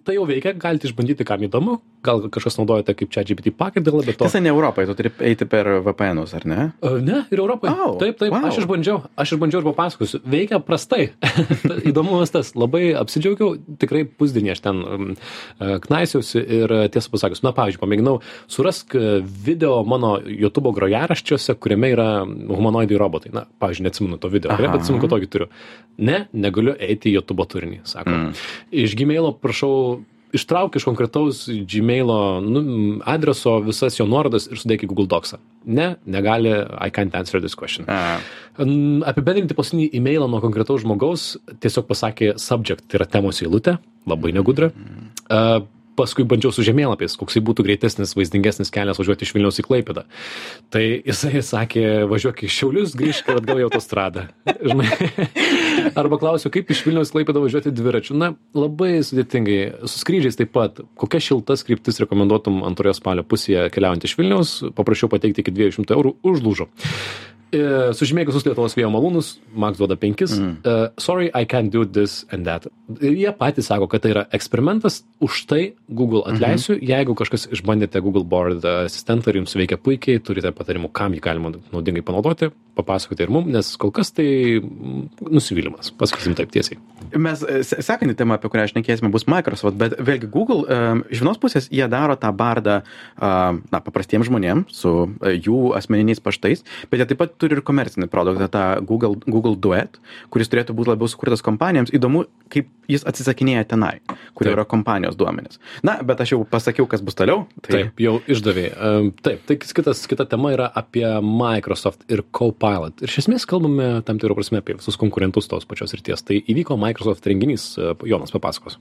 tai 0.02 0.16
jau 0.16 0.24
veikia, 0.26 0.52
galite 0.58 0.88
išbandyti, 0.88 1.26
kam 1.26 1.42
įdomu. 1.46 1.78
Gal 2.02 2.24
kažkas 2.32 2.56
naudojate 2.58 2.96
kaip 2.98 3.12
čia 3.14 3.22
GPT 3.26 3.52
pakaitalą, 3.54 4.02
bet 4.06 4.18
to. 4.18 4.26
Tiesa, 4.26 4.42
ne 4.42 4.50
Europoje, 4.70 4.86
tu 4.86 4.94
turi 4.94 5.10
eiti 5.30 5.46
per 5.50 5.68
VPN'us, 5.84 6.34
ar 6.38 6.46
ne? 6.46 6.70
Uh, 6.80 6.98
Ne, 7.00 7.24
ir 7.32 7.40
Europoje. 7.42 7.72
Au, 7.72 7.96
taip, 7.98 8.18
taip, 8.20 8.30
vau. 8.32 8.42
aš 8.46 8.60
išbandžiau, 8.62 9.02
aš 9.18 9.34
išbandžiau 9.34 9.62
ir 9.62 9.66
papasakosiu. 9.70 10.20
Veikia 10.30 10.60
prastai. 10.62 11.10
Įdomumas 11.90 12.30
tas, 12.30 12.52
labai 12.58 12.92
apsidžiaugiau, 12.98 13.56
tikrai 13.80 14.04
pusdienį 14.04 14.52
aš 14.54 14.62
ten 14.64 14.82
uh, 14.84 15.74
knaisiausi 15.86 16.42
ir 16.42 16.74
uh, 16.76 16.84
tiesą 16.92 17.12
pasakius, 17.14 17.42
na, 17.46 17.54
pavyzdžiui, 17.56 17.82
pamėginau, 17.82 18.18
surask 18.50 18.94
video 19.46 19.80
mano 19.88 20.16
YouTube 20.20 20.74
grojaraščiuose, 20.76 21.56
kuriame 21.60 21.92
yra 21.96 22.08
humanoidai 22.26 23.00
robotai. 23.00 23.34
Na, 23.34 23.46
pavyzdžiui, 23.62 23.88
neatsimenu 23.88 24.20
to 24.20 24.30
video, 24.32 24.54
Aha. 24.54 24.62
bet 24.62 24.80
atsimenu, 24.80 25.02
kad 25.02 25.16
tokį 25.16 25.32
turiu. 25.32 25.50
Ne, 26.00 26.24
negaliu 26.32 26.76
eiti 26.78 27.10
į 27.10 27.18
YouTube 27.18 27.48
turinį, 27.50 27.82
sako. 27.88 28.14
Mm. 28.14 28.46
Iš 28.84 28.96
Gmailo 29.00 29.34
prašau 29.36 29.74
ištrauk 30.36 30.76
iš 30.76 30.86
konkretaus 30.88 31.42
Gmailo 31.48 32.40
nu, 32.44 32.62
adreso 33.08 33.58
visas 33.64 33.98
jo 33.98 34.06
nuorodas 34.10 34.48
ir 34.50 34.60
sudėk 34.60 34.84
į 34.86 34.90
Google 34.92 35.08
Docsą. 35.10 35.40
Ne, 35.64 35.94
negali, 36.06 36.52
I 36.78 36.90
can't 36.94 37.14
answer 37.16 37.42
this 37.42 37.56
question. 37.58 37.88
N- 38.60 39.02
Apibendrinti 39.06 39.56
paskutinį 39.58 39.90
e-mailą 39.98 40.30
nuo 40.30 40.42
konkretaus 40.44 40.84
žmogaus 40.84 41.34
tiesiog 41.62 41.88
pasakė 41.90 42.34
subject, 42.40 42.86
tai 42.88 43.00
yra 43.00 43.10
temos 43.10 43.42
eilutė, 43.44 43.78
labai 44.08 44.32
negudra. 44.36 44.72
Uh, 45.30 45.60
paskui 46.00 46.24
bandžiau 46.28 46.52
su 46.54 46.64
žemėlapiais, 46.66 47.16
koksai 47.20 47.42
būtų 47.44 47.64
greitesnis, 47.66 48.14
vaizdingesnis 48.16 48.72
kelias 48.72 49.00
važiuoti 49.00 49.26
iš 49.26 49.34
Vilniaus 49.36 49.60
į 49.60 49.66
Klaipėdą. 49.66 50.06
Tai 50.72 50.82
jisai 50.82 51.42
sakė, 51.44 51.84
važiuok 52.10 52.44
į 52.46 52.52
Šiaulius, 52.56 52.94
grįžk 52.98 53.28
ir 53.30 53.40
atgal 53.40 53.60
į 53.60 53.66
autostradą. 53.68 54.28
Žinai, 54.70 54.88
arba 55.98 56.18
klausiu, 56.20 56.50
kaip 56.52 56.70
iš 56.72 56.82
Vilniaus 56.86 57.10
į 57.12 57.16
Klaipėdą 57.16 57.42
važiuoti 57.44 57.72
dviračiu. 57.74 58.16
Na, 58.18 58.32
labai 58.56 59.00
sudėtingai. 59.06 59.86
Su 59.86 60.02
skrydžiais 60.02 60.38
taip 60.38 60.52
pat. 60.54 60.82
Kokia 61.00 61.22
šiltas 61.30 61.64
kryptis 61.66 62.00
rekomenduotum 62.02 62.62
antroje 62.68 62.96
spalio 62.98 63.24
pusėje 63.26 63.68
keliaujant 63.74 64.06
iš 64.06 64.16
Vilniaus, 64.20 64.54
paprašiau 64.76 65.10
pateikti 65.12 65.44
iki 65.44 65.54
200 65.56 65.96
eurų, 65.96 66.16
užlūžo. 66.26 66.70
E, 67.50 67.90
Sužymėk 67.96 68.30
visus 68.30 68.44
Lietuvos 68.46 68.76
vėjo 68.78 68.90
malūnus, 68.94 69.32
Max 69.58 69.80
duoda 69.80 69.96
5. 69.98 70.22
Mm. 70.26 70.52
Uh, 70.62 70.88
sorry, 71.02 71.30
I 71.34 71.44
can't 71.44 71.72
do 71.74 71.84
this 71.84 72.24
and 72.30 72.46
that. 72.46 72.68
Ir 73.02 73.16
jie 73.18 73.32
patys 73.34 73.70
sako, 73.70 73.88
kad 73.90 74.04
tai 74.04 74.12
yra 74.14 74.24
eksperimentas, 74.36 75.00
už 75.22 75.44
tai 75.50 75.62
Google 75.88 76.22
atleisiu, 76.30 76.76
mm 76.76 76.78
-hmm. 76.78 76.88
jeigu 76.90 77.14
kažkas 77.14 77.48
išbandėte 77.50 78.00
Google 78.00 78.24
Board 78.24 78.64
asistentą 78.64 79.30
ir 79.30 79.36
jums 79.42 79.56
veikia 79.56 79.76
puikiai, 79.76 80.22
turite 80.22 80.52
patarimų, 80.52 80.92
kam 80.92 81.12
jį 81.12 81.20
galima 81.20 81.52
naudingai 81.72 82.02
panaudoti, 82.02 82.50
papasakoti 82.74 83.22
ir 83.22 83.30
mum, 83.30 83.50
nes 83.50 83.76
kol 83.76 83.90
kas 83.90 84.12
tai 84.14 84.60
mm, 84.60 85.30
nusivylimas, 85.30 85.90
pasakysim 85.90 86.34
taip 86.38 86.50
tiesiai. 86.54 86.78
Mes 87.16 87.42
e, 87.42 87.62
se- 87.66 87.82
sekanti 87.82 88.14
tema, 88.14 88.38
apie 88.38 88.50
kurią 88.52 88.68
šnekėsime, 88.70 89.10
bus 89.10 89.26
Microsoft, 89.26 89.76
bet 89.80 89.96
vėlgi 89.98 90.30
Google, 90.30 90.64
um, 90.66 91.02
iš 91.10 91.22
vienos 91.22 91.40
pusės 91.42 91.68
jie 91.70 91.88
daro 91.88 92.16
tą 92.20 92.30
bardą, 92.36 92.80
um, 93.18 93.62
na, 93.72 93.82
paprastiems 93.84 94.28
žmonėms 94.30 94.70
su 94.70 94.94
jų 95.20 95.74
asmeniniais 95.78 96.22
paštais, 96.22 96.64
bet 96.90 97.02
jie 97.02 97.08
taip 97.10 97.22
pat 97.24 97.39
turi 97.40 97.56
ir 97.58 97.62
komercinį 97.66 98.08
produktą, 98.12 98.48
tą 98.52 98.64
Google, 98.86 99.16
Google 99.26 99.56
Duet, 99.56 99.98
kuris 100.32 100.50
turėtų 100.52 100.76
būti 100.76 100.92
labiau 100.92 101.10
sukurtas 101.10 101.44
kompanijoms. 101.46 101.92
Įdomu, 101.96 102.26
kaip 102.52 102.68
jis 102.90 103.04
atsisakinėja 103.08 103.66
tenai, 103.72 103.92
kur 104.34 104.46
Taip. 104.46 104.54
yra 104.54 104.66
kompanijos 104.68 105.18
duomenys. 105.20 105.60
Na, 105.86 105.98
bet 106.06 106.22
aš 106.22 106.34
jau 106.34 106.42
pasakiau, 106.48 106.88
kas 106.90 107.04
bus 107.04 107.18
toliau. 107.18 107.46
Tai 107.64 107.76
Taip, 107.76 108.02
jau 108.02 108.18
išdavė. 108.30 108.66
Ehm, 108.74 109.12
Taip, 109.24 109.44
tai 109.48 109.58
kitas, 109.60 110.04
kita 110.10 110.26
tema 110.30 110.54
yra 110.56 110.70
apie 110.82 111.06
Microsoft 111.24 112.04
ir 112.12 112.24
Copilot. 112.36 113.00
Ir 113.02 113.12
iš 113.12 113.24
esmės 113.24 113.48
kalbame 113.48 113.92
tam 114.06 114.20
tikrą 114.20 114.38
prasme 114.38 114.62
apie 114.62 114.78
visus 114.80 114.98
konkurentus 115.00 115.50
tos 115.50 115.68
pačios 115.68 115.96
ryties. 115.96 116.26
Tai 116.26 116.40
įvyko 116.40 116.78
Microsoft 116.80 117.26
renginys, 117.30 117.72
e, 117.78 117.94
Jonas 118.10 118.34
papasakos. 118.34 118.80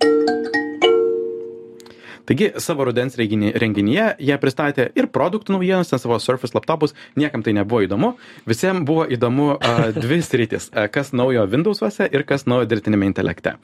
Taigi 2.29 2.51
savo 2.61 2.85
rudens 2.85 3.17
renginyje 3.17 4.05
jie 4.21 4.35
pristatė 4.41 4.89
ir 4.93 5.07
produktų 5.09 5.55
naujienas, 5.55 5.89
ten 5.89 6.01
savo 6.01 6.19
Surface 6.21 6.53
laptopus, 6.53 6.93
niekam 7.17 7.41
tai 7.41 7.55
nebuvo 7.57 7.81
įdomu, 7.87 8.11
visiems 8.49 8.85
buvo 8.85 9.07
įdomu 9.09 9.55
uh, 9.55 9.87
dvi 9.97 10.21
sritis, 10.29 10.69
uh, 10.75 10.85
kas 10.93 11.09
naujo 11.17 11.47
Windowsuose 11.49 12.05
ir 12.13 12.25
kas 12.29 12.45
naujo 12.45 12.69
dirbtinėme 12.69 13.09
intelekte. 13.09 13.55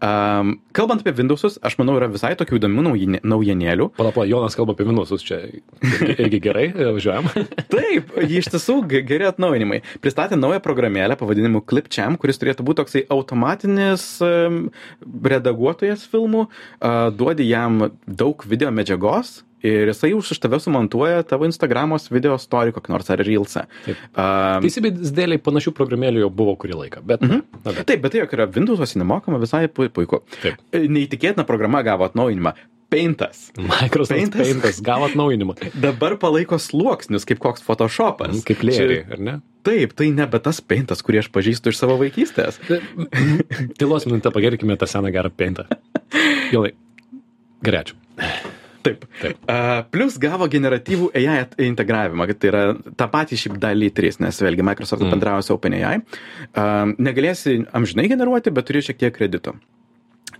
Um, 0.00 0.54
kalbant 0.72 1.02
apie 1.04 1.12
Windowsus, 1.12 1.58
aš 1.62 1.76
manau, 1.78 1.94
yra 1.98 2.08
visai 2.10 2.32
tokių 2.38 2.56
įdomių 2.58 2.84
naujienė- 2.86 3.20
naujienėlių. 3.30 3.90
Pala, 3.98 4.24
Jonas 4.26 4.56
kalba 4.56 4.72
apie 4.74 4.86
minusus 4.88 5.22
čia. 5.26 5.42
Irgi, 5.84 6.14
irgi 6.24 6.40
gerai, 6.40 6.66
e, 6.72 6.86
važiuojam. 6.96 7.28
Taip, 7.74 8.14
iš 8.24 8.48
tiesų 8.54 8.78
ge- 8.88 9.02
geri 9.06 9.28
atnaujinimai. 9.28 9.82
Pristatė 10.00 10.38
naują 10.40 10.62
programėlę 10.64 11.18
pavadinimu 11.20 11.60
Clipchamp, 11.68 12.16
kuris 12.22 12.40
turėtų 12.40 12.64
būti 12.64 12.80
toksai 12.80 13.02
automatinis 13.12 14.06
um, 14.24 14.62
redaguotojas 15.04 16.06
filmų, 16.10 16.46
uh, 16.48 17.10
duodi 17.12 17.50
jam 17.50 17.90
daug 18.06 18.44
video 18.48 18.72
medžiagos. 18.74 19.40
Ir 19.60 19.90
jisai 19.90 20.14
už 20.16 20.30
tave 20.40 20.56
sumontuoja 20.56 21.20
tavo 21.28 21.44
Instagramos 21.44 22.06
video 22.08 22.38
story 22.40 22.72
kokį 22.72 22.94
nors 22.94 23.10
ar 23.12 23.20
reelsą. 23.20 23.66
Um, 23.84 24.62
Teisybės 24.64 25.12
dėliai 25.12 25.36
panašių 25.44 25.74
programėlių 25.76 26.22
jau 26.24 26.30
buvo 26.32 26.54
kurį 26.62 26.78
laiką, 26.78 27.02
bet... 27.04 27.20
Mhm. 27.20 27.42
Na, 27.58 27.74
bet. 27.74 27.82
Taip, 27.90 28.00
bet 28.00 28.14
tai, 28.14 28.22
jog 28.22 28.32
yra 28.38 28.46
Windows'uose 28.54 28.96
nemokama, 29.02 29.36
visai 29.42 29.66
pu- 29.68 29.90
puiku. 29.92 30.22
Taip. 30.40 30.56
E, 30.72 30.86
Neįtikėtina 30.88 31.44
programa 31.44 31.82
gavo 31.84 32.08
atnaujinimą. 32.08 32.54
Paintas. 32.90 33.50
Microsoft 33.60 34.16
Paintas. 34.16 34.48
Paintas 34.48 34.80
gavo 34.82 35.06
atnaujinimą. 35.06 35.54
Dabar 35.84 36.16
palaiko 36.18 36.56
sluoksnius, 36.58 37.28
kaip 37.28 37.38
koks 37.44 37.62
Photoshopas. 37.62 38.40
Kaip 38.48 38.64
lėriai, 38.66 39.04
ar 39.12 39.20
ne? 39.22 39.36
Taip, 39.68 39.92
tai 39.92 40.08
nebe 40.16 40.40
tas 40.42 40.58
Paintas, 40.64 41.04
kurį 41.04 41.20
aš 41.20 41.28
pažįstu 41.36 41.70
iš 41.70 41.78
savo 41.84 42.00
vaikystės. 42.00 42.56
Tylos 43.78 44.08
minutę 44.08 44.32
pagerkime 44.34 44.80
tą 44.80 44.88
seną 44.90 45.12
gerą 45.14 45.30
Paintą. 45.30 45.68
Jonai, 46.50 46.72
gerai, 47.64 47.84
ačiū. 47.84 47.98
Taip. 48.80 49.04
Taip. 49.20 49.40
Uh, 49.44 49.82
plus 49.92 50.16
gavo 50.20 50.46
generatyvų 50.48 51.10
AI 51.18 51.42
integravimą, 51.66 52.24
kad 52.30 52.38
tai 52.40 52.48
yra 52.52 52.62
tą 52.96 53.08
patį 53.12 53.38
šiaip 53.42 53.58
dalį 53.60 53.90
3, 53.96 54.22
nes 54.24 54.40
vėlgi 54.40 54.64
Microsoft 54.64 55.04
mm. 55.04 55.12
bendravo 55.12 55.44
su 55.44 55.52
OpenAI. 55.52 55.98
Uh, 56.00 56.94
negalėsi 56.96 57.60
amžinai 57.76 58.08
generuoti, 58.12 58.52
bet 58.56 58.70
turi 58.70 58.84
šiek 58.86 59.02
tiek 59.02 59.14
kredito. 59.16 59.58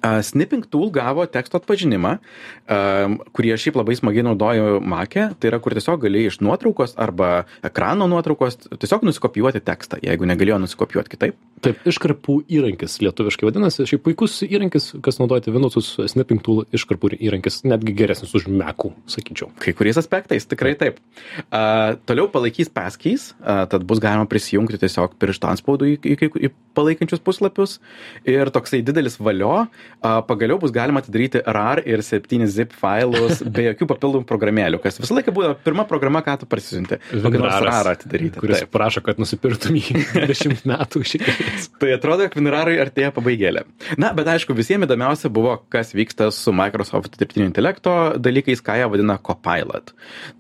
Uh, 0.01 0.23
snipping 0.25 0.65
tool 0.65 0.89
gavo 0.89 1.27
teksto 1.29 1.59
atpažinimą, 1.61 2.15
uh, 2.17 3.19
kurį 3.37 3.53
aš 3.53 3.67
šiaip 3.67 3.77
labai 3.77 3.99
smagiai 3.99 4.25
naudoju 4.25 4.79
Mac'e. 4.81 5.27
Tai 5.37 5.51
yra, 5.51 5.59
kur 5.61 5.77
tiesiog 5.77 6.01
gali 6.07 6.23
iš 6.25 6.39
nuotraukos 6.41 6.97
arba 6.97 7.45
ekrano 7.67 8.09
nuotraukos 8.09 8.57
tiesiog 8.71 9.05
nusikopijuoti 9.05 9.61
tekstą, 9.61 10.01
jeigu 10.01 10.29
negalėjo 10.31 10.63
nusikopijuoti 10.65 11.13
kitaip. 11.13 11.37
Taip, 11.61 11.83
iškarpų 11.85 12.39
įrankis 12.49 12.95
lietuviškai 13.05 13.45
vadinasi. 13.45 13.85
Šiaip 13.91 14.01
puikus 14.07 14.39
įrankis, 14.47 14.87
kas 15.05 15.19
naudojate 15.21 15.53
Windowsus, 15.53 15.91
snipping 16.09 16.41
tool 16.41 16.63
iškarpų 16.73 17.13
įrankis, 17.19 17.61
netgi 17.69 17.93
geresnis 17.99 18.33
už 18.39 18.47
Mac'ų, 18.49 18.95
sakyčiau. 19.13 19.51
Kai 19.61 19.75
kuriais 19.77 20.01
aspektais, 20.01 20.49
tikrai 20.49 20.73
taip. 20.81 21.03
Uh, 21.51 21.99
toliau 22.09 22.31
palaikys 22.33 22.73
passkeys, 22.73 23.35
uh, 23.43 23.67
tad 23.69 23.85
bus 23.85 24.01
galima 24.01 24.25
prisijungti 24.31 24.81
tiesiog 24.81 25.19
piršto 25.21 25.53
anspaudų 25.53 25.91
į, 25.93 26.01
į, 26.01 26.31
į 26.49 26.53
palaikančius 26.79 27.21
puslapius. 27.27 27.77
Ir 28.25 28.49
toksai 28.55 28.81
didelis 28.87 29.21
valio 29.21 29.67
pagaliau 30.01 30.59
bus 30.61 30.73
galima 30.75 31.03
atidaryti 31.03 31.43
RAR 31.45 31.83
ir 31.85 32.03
7 32.05 32.47
zip 32.51 32.73
failus 32.77 33.43
be 33.45 33.67
jokių 33.69 33.89
papildomų 33.91 34.27
programėlių, 34.29 34.81
kas 34.83 35.01
visą 35.01 35.17
laiką 35.19 35.35
buvo 35.37 35.53
pirma 35.65 35.85
programa, 35.89 36.23
ką 36.25 36.39
tu 36.41 36.49
parsisinti. 36.51 37.01
Kokį 37.11 37.43
nors 37.43 37.59
RAR 37.67 37.93
atidaryti. 37.93 38.41
Kuris 38.41 38.65
taip. 38.65 38.73
prašo, 38.75 39.03
kad 39.05 39.21
nusipirktum 39.21 39.77
jį 39.79 40.05
20 40.15 40.65
metų 40.71 41.05
šiandien. 41.13 41.51
tai 41.83 41.93
atrodo, 41.97 42.29
kad 42.29 42.41
WinRARui 42.41 42.79
artėja 42.83 43.13
pabaigėlė. 43.17 43.67
Na, 44.01 44.13
bet 44.17 44.31
aišku, 44.33 44.57
visiems 44.57 44.89
įdomiausia 44.89 45.33
buvo, 45.33 45.59
kas 45.73 45.93
vyksta 45.97 46.31
su 46.35 46.55
Microsoft 46.57 47.19
dirbtinio 47.21 47.49
intelekto 47.51 47.97
dalykais, 48.21 48.65
ką 48.65 48.79
jie 48.81 48.89
vadina 48.93 49.19
Copilot. 49.21 49.95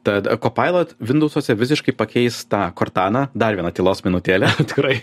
Tad 0.06 0.30
Copilot 0.40 0.96
Windows'uose 1.04 1.56
visiškai 1.58 1.94
pakeis 1.98 2.42
tą 2.50 2.66
Cortaną, 2.76 3.26
dar 3.34 3.58
vieną 3.58 3.74
tylos 3.76 4.04
minutėlę. 4.06 4.54
Tikrai 4.70 4.96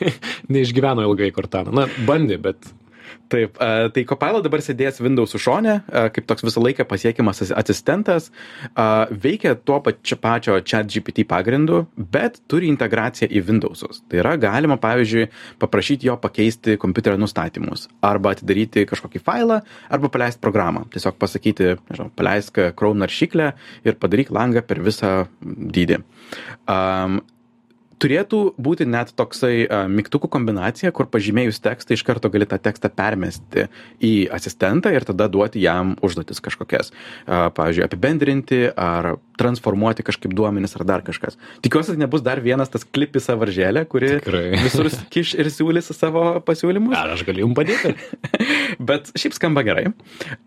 neišgyveno 0.50 1.06
ilgai 1.08 1.32
Cortaną. 1.36 1.76
Na, 1.78 1.88
bandė, 2.08 2.42
bet 2.42 2.72
Taip, 3.28 3.58
tai 3.94 4.04
Copilot 4.08 4.46
dabar 4.46 4.62
sėdės 4.64 5.02
Windows 5.04 5.36
šone, 5.42 5.82
kaip 6.16 6.28
toks 6.30 6.46
visą 6.48 6.62
laiką 6.64 6.86
pasiekiamas 6.88 7.44
asistentas, 7.52 8.30
veikia 9.12 9.56
tuo 9.68 9.82
pačiu 9.84 10.16
pačio 10.22 10.56
chat 10.64 10.88
GPT 10.94 11.26
pagrindu, 11.28 11.84
bet 11.98 12.40
turi 12.48 12.72
integraciją 12.72 13.28
į 13.28 13.44
Windowsus. 13.50 14.02
Tai 14.08 14.22
yra 14.24 14.36
galima, 14.40 14.80
pavyzdžiui, 14.80 15.28
paprašyti 15.60 16.08
jo 16.08 16.16
pakeisti 16.24 16.78
kompiuterio 16.80 17.20
nustatymus, 17.20 17.88
arba 18.06 18.32
atidaryti 18.36 18.88
kažkokį 18.88 19.24
failą, 19.28 19.62
arba 19.92 20.12
paleisti 20.14 20.44
programą. 20.44 20.86
Tiesiog 20.94 21.20
pasakyti, 21.20 21.74
nežinau, 21.92 22.12
paleisk 22.16 22.62
Chrome 22.80 23.04
naršyklę 23.04 23.52
ir 23.88 24.00
padaryk 24.00 24.32
langą 24.32 24.64
per 24.64 24.80
visą 24.86 25.18
dydį. 25.44 26.00
Um, 26.68 27.20
turėtų 28.02 28.42
būti 28.62 28.88
net 28.90 29.14
toksai 29.18 29.68
mygtukų 29.92 30.30
kombinacija, 30.34 30.92
kur 30.96 31.10
pažymėjus 31.12 31.62
tekstą 31.64 31.98
iš 31.98 32.04
karto 32.08 32.32
gali 32.34 32.48
tą 32.50 32.60
tekstą 32.62 32.92
permesti 32.94 33.68
į 34.04 34.14
asistentą 34.34 34.94
ir 34.94 35.08
tada 35.08 35.30
duoti 35.32 35.64
jam 35.64 35.96
užduotis 36.06 36.42
kažkokias. 36.46 36.94
Pavyzdžiui, 37.28 37.86
apibendrinti 37.88 38.62
ar 38.74 39.16
transformuoti 39.38 40.06
kažkaip 40.06 40.34
duomenis 40.36 40.76
ar 40.78 40.86
dar 40.88 41.04
kažkas. 41.06 41.38
Tikiuosi, 41.66 41.94
kad 41.94 42.02
nebus 42.02 42.24
dar 42.26 42.42
vienas 42.44 42.72
tas 42.74 42.86
klipis 42.86 43.28
savaržėlė, 43.30 43.86
kuri 43.90 44.16
Tikrai. 44.18 44.44
visur 44.66 44.90
kiš 45.14 45.36
ir 45.38 45.52
siūlys 45.54 45.92
savo 45.94 46.26
pasiūlymus. 46.46 46.96
Ar 46.98 47.14
aš 47.14 47.24
galiu 47.28 47.46
jums 47.46 47.58
padėti? 47.58 47.94
Bet 48.90 49.12
šiaip 49.18 49.38
skamba 49.38 49.64
gerai. 49.68 49.88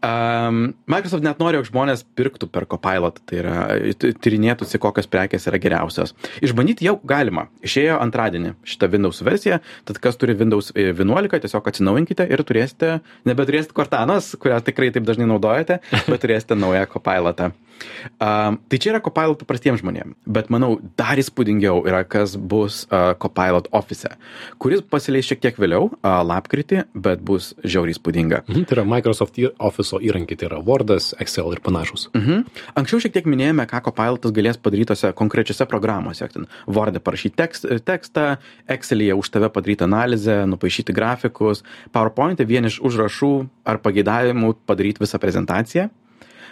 Um, 0.06 0.72
Microsoft 0.90 1.26
net 1.26 1.40
nori, 1.42 1.60
jog 1.60 1.70
žmonės 1.70 2.04
pirktų 2.18 2.50
per 2.52 2.66
Copilot, 2.70 3.22
tai 3.30 3.40
yra 3.42 3.56
tyrinėtųsi, 4.00 4.82
kokios 4.82 5.08
prekės 5.10 5.46
yra 5.50 5.62
geriausios. 5.62 6.14
Išbandyti 6.44 6.88
jau 6.88 6.98
galima. 7.06 7.39
Išėjo 7.66 7.98
antradienį 8.02 8.54
šitą 8.68 8.90
Windows 8.92 9.22
versiją, 9.26 9.60
tad 9.88 10.00
kas 10.02 10.18
turi 10.20 10.36
Windows 10.38 10.72
11, 10.76 11.40
tiesiog 11.44 11.70
atsinaujinkite 11.72 12.26
ir 12.30 12.44
turėsite, 12.46 12.98
nebeturėsite 13.28 13.76
Cortanos, 13.76 14.34
kurią 14.40 14.60
tikrai 14.66 14.92
taip 14.94 15.08
dažnai 15.08 15.28
naudojate, 15.30 15.80
bet 16.06 16.22
turėsite 16.24 16.58
naują 16.58 16.86
Copilotą. 16.92 17.52
Um, 18.20 18.58
tai 18.68 18.78
čia 18.80 18.92
yra 18.92 19.00
Copilot 19.04 19.40
paprastiems 19.40 19.80
žmonėms, 19.80 20.16
bet 20.28 20.50
manau 20.52 20.74
dar 21.00 21.18
įspūdingiau 21.20 21.84
yra, 21.88 22.02
kas 22.08 22.36
bus 22.36 22.82
uh, 22.90 23.12
Copilot 23.20 23.70
office, 23.76 24.10
kuris 24.60 24.82
pasileis 24.84 25.28
šiek 25.28 25.42
tiek 25.44 25.60
vėliau, 25.60 25.90
uh, 25.92 26.20
lapkritį, 26.26 26.84
bet 26.94 27.22
bus 27.26 27.52
žiauriai 27.64 27.96
įspūdinga. 27.96 28.42
Mhm, 28.48 28.66
tai 28.68 28.78
yra 28.78 28.86
Microsoft 28.88 29.40
Office 29.58 30.00
įrankiai, 30.00 30.38
tai 30.40 30.50
yra 30.50 30.60
Wordas, 30.64 31.12
Excel 31.22 31.52
ir 31.54 31.62
panašus. 31.64 32.08
Mhm. 32.16 32.44
Anksčiau 32.80 33.04
šiek 33.04 33.16
tiek 33.16 33.28
minėjome, 33.30 33.66
ką 33.70 33.82
Copilotas 33.88 34.34
galės 34.36 34.60
padaryti 34.60 34.92
tose 34.92 35.12
konkrečiose 35.16 35.66
programuose. 35.70 36.28
Word'e 36.70 37.00
parašyti 37.02 37.36
tekst, 37.38 37.66
tekstą, 37.86 38.26
Excel'e 38.70 39.14
už 39.16 39.32
tave 39.32 39.50
padaryti 39.52 39.86
analizę, 39.86 40.42
nupaišyti 40.50 40.94
grafikus, 40.96 41.64
PowerPoint'e 41.94 42.46
vien 42.46 42.68
iš 42.68 42.80
užrašų 42.84 43.32
ar 43.64 43.80
pageidavimų 43.82 44.54
padaryti 44.68 45.02
visą 45.04 45.20
prezentaciją 45.22 45.88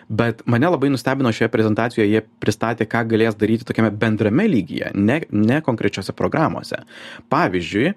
bet 0.08 0.42
mane 0.46 0.70
labai 0.72 0.90
nustebino 0.92 1.32
šioje 1.32 1.50
prezentacijoje 1.52 2.08
jie 2.08 2.22
pristatė 2.40 2.86
ką 2.88 3.04
galės 3.10 3.36
daryti 3.38 3.66
tokiame 3.68 3.90
bendrame 3.92 4.48
lygyje 4.48 4.92
ne 4.94 5.20
ne 5.30 5.60
konkrečiose 5.64 6.14
programose 6.16 6.80
pavyzdžiui 7.32 7.92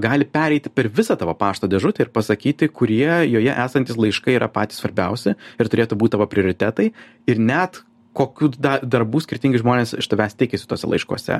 gali 0.00 0.24
pereiti 0.24 0.72
per 0.72 0.88
visą 0.88 1.18
tavo 1.20 1.34
pašto 1.36 1.68
dėžutę 1.70 2.06
ir 2.06 2.14
pasakyti 2.14 2.70
kurie 2.72 3.20
joje 3.28 3.52
esantys 3.52 4.00
laiškai 4.00 4.38
yra 4.38 4.48
patys 4.52 4.80
svarbiausi 4.80 5.36
ir 5.36 5.72
turėtų 5.72 6.00
būt 6.00 6.16
tavo 6.16 6.28
prioritetai 6.30 6.90
ir 7.28 7.40
net 7.52 7.82
kokių 8.16 8.50
da 8.58 8.78
darbų 8.82 9.22
skirtingi 9.22 9.60
žmonės 9.60 9.94
iš 10.00 10.08
tavęs 10.10 10.34
tikisi 10.38 10.66
tuose 10.66 10.88
laiškuose. 10.90 11.36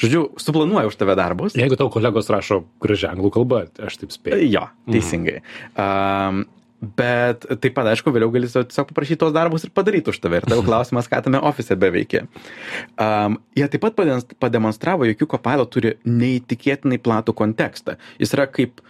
Žodžiu, 0.00 0.22
suplanuoja 0.42 0.90
už 0.90 0.96
tave 0.98 1.14
darbus. 1.18 1.54
Jeigu 1.58 1.78
tau 1.78 1.90
kolegos 1.92 2.30
rašo 2.32 2.64
gražią 2.82 3.12
anglų 3.14 3.30
kalbą, 3.36 3.60
aš 3.78 4.00
taip 4.02 4.14
spėju. 4.14 4.48
Jo, 4.50 4.66
teisingai. 4.90 5.38
Mhm. 5.76 6.40
Um, 6.40 6.59
bet 6.80 7.44
taip 7.60 7.74
pat 7.76 7.90
aišku 7.92 8.12
vėliau 8.14 8.32
gali 8.32 8.48
tiesiog 8.48 8.88
paprašyt 8.90 9.20
tuos 9.20 9.34
darbus 9.36 9.66
ir 9.66 9.72
padaryt 9.76 10.08
už 10.08 10.20
tave. 10.22 10.40
Ir 10.40 10.48
tavo 10.48 10.64
klausimas 10.68 11.10
ką 11.10 11.20
tame 11.26 11.40
ofise 11.50 11.76
beveiki 11.76 12.24
um, 12.24 13.36
jie 13.56 13.68
taip 13.68 13.84
pat 13.84 13.98
pademonstravo 14.40 15.08
jog 15.08 15.20
jų 15.20 15.30
copilot 15.34 15.72
turi 15.74 15.94
neįtikėtinai 16.08 17.00
platų 17.02 17.36
kontekstą. 17.36 17.98
Jis 18.22 18.34
yra 18.36 18.48
kaip 18.50 18.80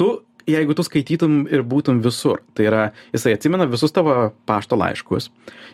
tu 0.00 0.12
jeigu 0.48 0.76
tu 0.76 0.84
skaitytum 0.86 1.42
ir 1.50 1.64
būtum 1.66 2.00
visur 2.04 2.42
tai 2.54 2.68
yra 2.70 2.84
jisai 3.14 3.34
atsimena 3.36 3.68
visus 3.70 3.92
tavo 3.92 4.30
pašto 4.48 4.78
laiškus 4.80 5.30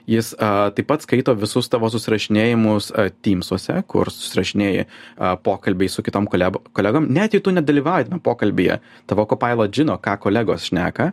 jis 0.06 0.32
a, 0.38 0.70
taip 0.74 0.88
pat 0.90 1.04
skaito 1.04 1.34
visus 1.38 1.68
tavo 1.70 1.90
susirašinėjimus 1.92 2.90
a, 2.94 3.08
Teamsuose, 3.26 3.80
kur 3.90 4.10
susirašinėjai 4.12 4.86
a, 4.86 5.34
pokalbiai 5.42 5.90
su 5.90 6.04
kitom 6.06 6.28
kolego, 6.30 6.62
kolegom, 6.76 7.08
net 7.12 7.34
jei 7.34 7.42
tu 7.42 7.54
nedalyvauji 7.54 8.08
tame 8.08 8.22
pokalbėje, 8.22 8.78
tavo 9.10 9.26
copilot 9.28 9.74
žino, 9.74 9.98
ką 10.02 10.16
kolegos 10.22 10.68
šneka 10.70 11.10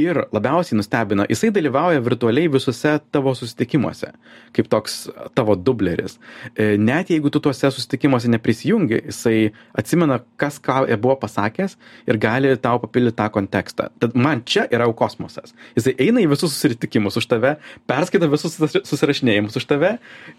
ir 0.00 0.20
labiausiai 0.34 0.78
nustebina, 0.78 1.26
jisai 1.30 1.50
dalyvauja 1.56 2.02
virtualiai 2.04 2.50
visuose 2.52 2.96
tavo 3.14 3.32
susitikimuose, 3.36 4.12
kaip 4.56 4.68
toks 4.72 5.06
tavo 5.38 5.56
dubleris. 5.56 6.18
E, 6.52 6.74
net 6.76 7.12
jeigu 7.12 7.32
tu 7.32 7.40
tuose 7.44 7.72
susitikimuose 7.72 8.30
neprisijungi, 8.32 9.00
jisai 9.08 9.52
atsimena, 9.76 10.20
kas 10.40 10.60
ką 10.60 10.84
buvo 11.00 11.16
pasakęs 11.22 11.78
ir 12.06 12.20
gali 12.20 12.52
tau 12.60 12.76
papildyti 12.86 13.18
tą 13.18 13.28
kontekstą. 13.34 13.90
Tad 14.02 14.16
man 14.18 14.42
čia 14.48 14.66
yra 14.72 14.88
kosmosas. 14.96 15.54
Jisai 15.76 15.96
eina 16.06 16.22
į 16.22 16.30
visus 16.32 16.54
susitikimus 16.54 17.18
už 17.20 17.28
tave, 17.30 17.56
perskaito 17.90 18.30
visus 18.32 18.56
susirašinėjimus 18.56 19.58
už 19.60 19.66
tave, 19.68 19.96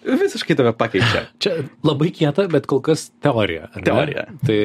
visiškai 0.07 0.57
tave 0.57 0.73
pakeičia. 0.77 1.27
Čia 1.43 1.53
labai 1.85 2.09
kieta, 2.15 2.47
bet 2.51 2.67
kol 2.69 2.81
kas 2.85 3.09
teorija. 3.23 3.69
Teorija. 3.75 4.25
Tai, 4.47 4.59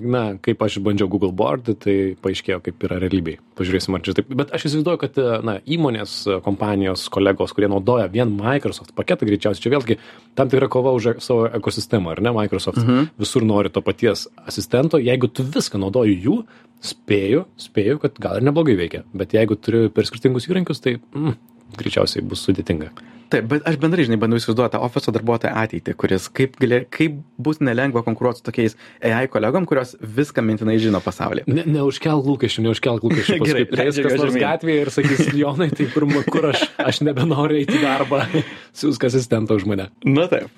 na, 0.00 0.22
kaip 0.42 0.62
aš 0.64 0.78
bandžiau 0.84 1.10
Google 1.12 1.32
Board, 1.36 1.68
tai 1.82 2.16
paaiškėjo, 2.22 2.60
kaip 2.64 2.86
yra 2.88 3.00
realybėje. 3.02 3.42
Pažiūrėsim, 3.58 3.96
ar 3.96 4.04
čia 4.06 4.16
taip. 4.16 4.30
Bet 4.36 4.52
aš 4.56 4.68
įsivaizduoju, 4.68 5.00
kad, 5.02 5.20
na, 5.46 5.58
įmonės, 5.76 6.18
kompanijos, 6.44 7.06
kolegos, 7.12 7.54
kurie 7.56 7.70
naudoja 7.72 8.08
vien 8.12 8.32
Microsoft 8.36 8.94
paketą, 8.96 9.28
greičiausiai 9.28 9.66
čia 9.66 9.72
vėlgi 9.74 9.98
tam 10.38 10.52
tikra 10.52 10.68
kova 10.72 10.92
už 10.96 11.16
savo 11.24 11.46
ekosistemą, 11.56 12.14
ar 12.14 12.22
ne? 12.24 12.32
Microsoft 12.36 12.82
mhm. 12.82 13.10
visur 13.20 13.46
nori 13.46 13.72
to 13.72 13.82
paties 13.84 14.26
asistento. 14.46 15.00
Jeigu 15.02 15.30
tu 15.32 15.46
viską 15.46 15.80
naudoji 15.80 16.18
jų, 16.26 16.40
spėju 16.84 17.44
spėju 17.60 18.00
kad 18.02 18.20
gal 18.22 18.40
ir 18.40 18.46
neblogai 18.46 18.76
veikia. 18.78 19.04
Bet 19.16 19.36
jeigu 19.36 19.58
turi 19.58 19.86
per 19.92 20.08
skirtingus 20.08 20.48
įrankius 20.50 20.82
tai 20.84 20.96
mm, 20.98 21.36
greičiausiai 21.76 22.24
bus 22.26 22.44
sudėtinga. 22.46 22.92
Taip 23.26 23.48
bet 23.50 23.64
aš 23.66 23.78
bendrai 23.82 24.04
žinai 24.06 24.20
bandau 24.22 24.38
įsivaizduot 24.38 24.70
tą 24.76 24.80
ofiso 24.86 25.10
darbuotojo 25.14 25.50
ateitį 25.58 25.94
kuris 25.98 26.28
kaip 26.30 26.54
gali 26.62 26.84
kaip 26.94 27.16
bus 27.42 27.58
nelengva 27.58 28.04
konkuruot 28.06 28.38
su 28.38 28.44
tokiais 28.46 28.76
ai 29.02 29.24
kolegom 29.30 29.66
kurios 29.66 29.96
viską 29.98 30.44
mintinai 30.46 30.76
žino 30.82 31.00
pasaulyje. 31.02 31.48
Ne 31.50 31.64
neužkelk 31.74 32.28
lūkesčių 32.28 32.68
neužkelk 32.68 33.08
lūkesčių 33.08 33.38
paskui 33.42 33.64
prieis 33.72 33.98
kas 34.06 34.14
nors 34.20 34.38
gatvėje 34.44 34.84
ir 34.84 34.92
sakys 34.94 35.32
jonai 35.42 35.72
tai 35.74 35.88
kur 35.94 36.06
kur 36.30 36.52
aš 36.52 36.68
aš 36.84 37.02
nebenoriu 37.08 37.58
eiti 37.64 37.80
į 37.80 37.82
darbą. 37.82 38.22
Siųsk 38.78 39.08
asistentą 39.10 39.58
už 39.58 39.66
mane. 39.72 39.90
Na 40.06 40.28
taip 40.30 40.54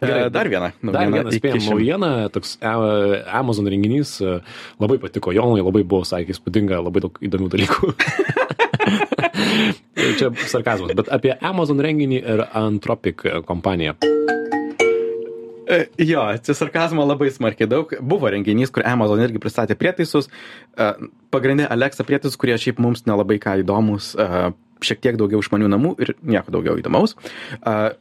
Gerai, 0.00 0.30
dar 0.32 0.48
viena. 0.50 0.70
Dar 0.84 1.08
viena 1.08 1.32
spėjama 1.32 1.70
naujiena, 1.70 2.10
toks 2.32 2.56
e, 2.60 2.72
Amazon 3.38 3.68
renginys, 3.72 4.18
e, 4.20 4.34
labai 4.82 4.98
patiko 5.00 5.32
Jonui, 5.32 5.62
labai 5.64 5.82
buvo, 5.88 6.04
sakė, 6.08 6.36
įspūdinga, 6.36 6.82
labai 6.84 7.06
daug 7.06 7.16
įdomių 7.24 7.48
dalykų. 7.54 7.92
Čia 10.20 10.28
sarkazmas, 10.46 10.92
bet 10.98 11.08
apie 11.12 11.32
Amazon 11.40 11.80
renginį 11.82 12.20
ir 12.20 12.44
Anthropic 12.56 13.24
kompaniją. 13.48 13.96
E, 15.66 15.80
Jo, 15.98 16.28
čia 16.44 16.54
sarkazmo 16.54 17.02
labai 17.02 17.26
smarkiai 17.34 17.66
daug. 17.66 17.90
Buvo 17.98 18.28
renginys, 18.30 18.70
kur 18.70 18.84
Amazon 18.86 19.18
irgi 19.24 19.40
pristatė 19.42 19.74
prietaisus. 19.78 20.28
Pagrindė 21.34 21.66
Alexa 21.72 22.06
prietaisus, 22.06 22.38
kurie 22.38 22.54
šiaip 22.60 22.78
mums 22.84 23.02
nelabai 23.08 23.40
ką 23.42 23.56
įdomus. 23.64 24.12
Šiek 24.84 25.00
tiek 25.00 25.16
daugiau 25.16 25.40
išmanių 25.40 25.70
namų 25.72 25.94
ir 26.04 26.12
nieko 26.20 26.52
daugiau 26.52 26.76
įdomaus. 26.80 27.14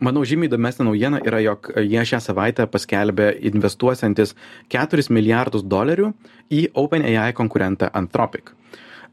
Manau, 0.03 0.25
žymiai 0.27 0.49
įdomesnė 0.49 0.89
naujiena 0.89 1.21
yra, 1.23 1.39
jog 1.45 1.71
jie 1.79 2.03
šią 2.11 2.19
savaitę 2.23 2.67
paskelbė 2.71 3.29
investuosiantis 3.47 4.35
4 4.73 5.07
milijardus 5.15 5.63
dolerių 5.63 6.11
į 6.51 6.67
OpenAI 6.75 7.31
konkurentą 7.37 7.89
Anthropic. 7.95 8.51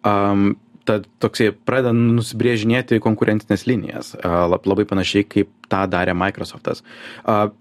Um, 0.02 0.56
tad 0.88 1.06
toksai 1.22 1.52
pradeda 1.66 1.92
nusibrėžinėti 1.94 3.00
konkurencinės 3.02 3.66
linijas, 3.68 4.12
labai 4.22 4.86
panašiai 4.88 5.26
kaip 5.30 5.50
tą 5.70 5.84
darė 5.90 6.14
Microsoftas. 6.18 6.82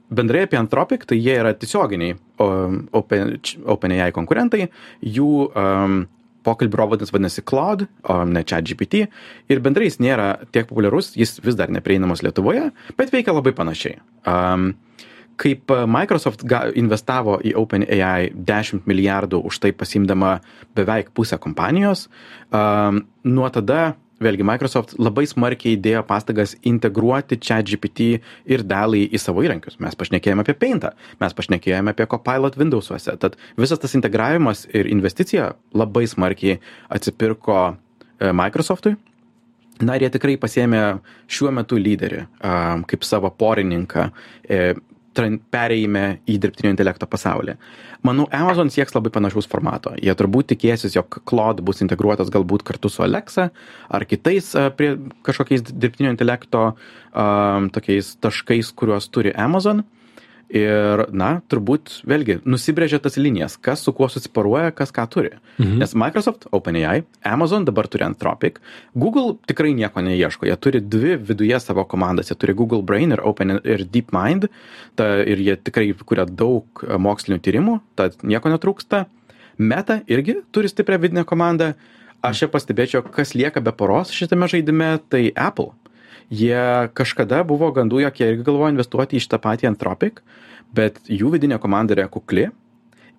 Bendrai 0.09 0.45
apie 0.47 0.59
Anthropic, 0.59 1.05
tai 1.09 1.19
jie 1.19 1.37
yra 1.37 1.53
tiesioginiai 1.57 2.15
o, 2.41 2.49
Open, 3.01 3.35
OpenAI 3.75 4.09
konkurentai, 4.15 4.67
jų 5.05 5.29
um, 5.49 6.01
pokalbių 6.45 6.79
robotas 6.79 7.13
vadinasi 7.13 7.43
Cloud, 7.47 7.87
o 8.09 8.21
ne 8.25 8.43
ChatGPT, 8.47 9.07
ir 9.51 9.63
bendrai 9.63 9.89
jis 9.89 9.99
nėra 10.03 10.29
tiek 10.51 10.69
populiarus, 10.69 11.13
jis 11.19 11.39
vis 11.43 11.57
dar 11.59 11.73
neprieinamas 11.73 12.23
Lietuvoje, 12.25 12.69
bet 12.97 13.13
veikia 13.13 13.35
labai 13.35 13.53
panašiai. 13.57 13.99
Um, 14.27 14.73
kaip 15.41 15.71
Microsoft 15.89 16.43
investavo 16.77 17.39
į 17.41 17.55
OpenAI 17.57 18.31
10 18.35 18.85
milijardų 18.89 19.41
už 19.49 19.61
tai 19.63 19.71
pasimdama 19.73 20.35
beveik 20.77 21.09
pusę 21.17 21.39
kompanijos, 21.41 22.07
um, 22.53 23.01
nuo 23.25 23.49
tada 23.49 23.95
vėlgi 24.21 24.45
Microsoft 24.47 24.95
labai 25.01 25.25
smarkiai 25.29 25.75
įdėjo 25.77 26.03
pastangas 26.07 26.55
integruoti 26.67 27.39
ChatGPT 27.41 28.09
ir 28.51 28.65
dalį 28.67 29.03
į 29.11 29.21
savo 29.21 29.43
įrankius. 29.45 29.79
Mes 29.83 29.97
pašnekėjome 29.97 30.45
apie 30.45 30.55
Paintą, 30.57 30.93
mes 31.21 31.37
pašnekėjome 31.37 31.95
apie 31.95 32.07
Copilot 32.11 32.57
Windowsuose. 32.59 33.17
Tad 33.21 33.37
visas 33.59 33.81
tas 33.81 33.95
integravimas 33.97 34.67
ir 34.73 34.89
investicija 34.91 35.53
labai 35.77 36.07
smarkiai 36.09 36.59
atsipirko 36.93 37.61
e, 37.71 38.31
Microsoftui. 38.31 38.95
Na 39.81 39.97
ir 39.97 40.05
jie 40.05 40.11
tikrai 40.13 40.37
pasėmė 40.37 40.81
šiuo 41.31 41.49
metu 41.57 41.79
lyderį 41.81 42.25
kaip 42.89 43.05
savo 43.07 43.31
porininką 43.33 44.11
e, 44.45 44.75
perėjime 45.15 46.21
į 46.29 46.37
dirbtinio 46.41 46.71
intelekto 46.73 47.07
pasaulį. 47.09 47.57
Manau, 48.07 48.25
Amazon 48.33 48.71
sieks 48.73 48.95
labai 48.95 49.11
panašaus 49.13 49.49
formato. 49.51 49.93
Jie 49.99 50.13
turbūt 50.17 50.51
tikėsis, 50.53 50.95
jog 50.95 51.19
Claude 51.27 51.63
bus 51.65 51.83
integruotas 51.83 52.31
galbūt 52.33 52.63
kartu 52.67 52.89
su 52.89 53.03
Alexa 53.05 53.49
ar 53.91 54.05
kitais 54.09 54.53
prie 54.77 54.95
kažkokiais 55.27 55.67
dirbtinio 55.69 56.13
intelekto 56.13 56.71
a, 56.71 57.25
tokiais 57.75 58.15
taškais, 58.23 58.71
kuriuos 58.73 59.11
turi 59.13 59.35
Amazon. 59.35 59.83
Ir, 60.51 61.05
na, 61.15 61.37
turbūt 61.47 62.01
vėlgi 62.03 62.41
nusibrėžia 62.43 62.97
tas 62.99 63.15
linijas, 63.15 63.53
kas 63.55 63.85
su 63.85 63.93
kuo 63.95 64.09
susiparuoja, 64.11 64.73
kas 64.75 64.91
ką 64.91 65.05
turi. 65.07 65.29
Mhm. 65.55 65.77
Nes 65.79 65.95
Microsoft, 65.95 66.49
OpenAI, 66.51 67.05
Amazon 67.23 67.63
dabar 67.63 67.87
turi 67.87 68.03
Anthropic, 68.03 68.59
Google 68.91 69.37
tikrai 69.47 69.71
nieko 69.77 70.03
neieško. 70.03 70.49
Jie 70.49 70.57
turi 70.59 70.83
dvi 70.83 71.15
viduje 71.15 71.59
savo 71.63 71.85
komandas. 71.87 72.33
Jie 72.33 72.35
turi 72.35 72.57
Google 72.57 72.83
Brain 72.83 73.15
ir, 73.15 73.23
Open, 73.23 73.61
ir 73.63 73.85
DeepMind. 73.87 74.49
Ta, 74.99 75.07
ir 75.23 75.39
jie 75.39 75.55
tikrai 75.55 75.93
kuria 76.03 76.27
daug 76.27 76.83
e, 76.83 76.99
mokslinių 76.99 77.39
tyrimų, 77.39 77.79
tad 77.95 78.19
nieko 78.27 78.51
netrūksta. 78.51 79.05
Meta 79.61 80.01
irgi 80.11 80.41
turi 80.51 80.67
stiprią 80.67 80.99
vidinę 80.99 81.23
komandą. 81.27 81.71
Aš 82.21 82.43
čia 82.43 82.51
pastebėčiau, 82.51 83.05
kas 83.07 83.31
lieka 83.33 83.63
be 83.63 83.71
poros 83.73 84.11
šitame 84.13 84.51
žaidime, 84.51 84.97
tai 85.09 85.29
Apple 85.31 85.71
jie 86.31 86.63
kažkada 86.97 87.43
buvo 87.47 87.69
gandų, 87.75 88.01
jog 88.05 88.19
jie 88.21 88.31
irgi 88.31 88.47
galvoja 88.47 88.73
investuoti 88.73 89.19
į 89.19 89.25
šitą 89.25 89.41
patį 89.43 89.69
Anthropic, 89.71 90.21
bet 90.73 90.99
jų 91.11 91.33
vidinė 91.35 91.59
komanda 91.61 91.97
yra 91.97 92.07
kukli. 92.11 92.47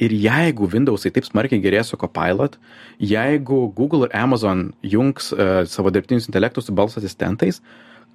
Ir 0.03 0.15
jeigu 0.17 0.67
Windowsai 0.73 1.13
taip 1.15 1.29
smarkiai 1.29 1.61
gerės 1.63 1.93
su 1.93 1.99
Copilot, 2.01 2.57
jeigu 2.99 3.67
Google 3.77 4.09
ir 4.09 4.17
Amazon 4.19 4.71
jungs 4.83 5.29
uh, 5.37 5.63
savo 5.69 5.93
dirbtinius 5.95 6.27
intelektus 6.27 6.67
su 6.67 6.75
balso 6.75 6.99
asistentais, 6.99 7.61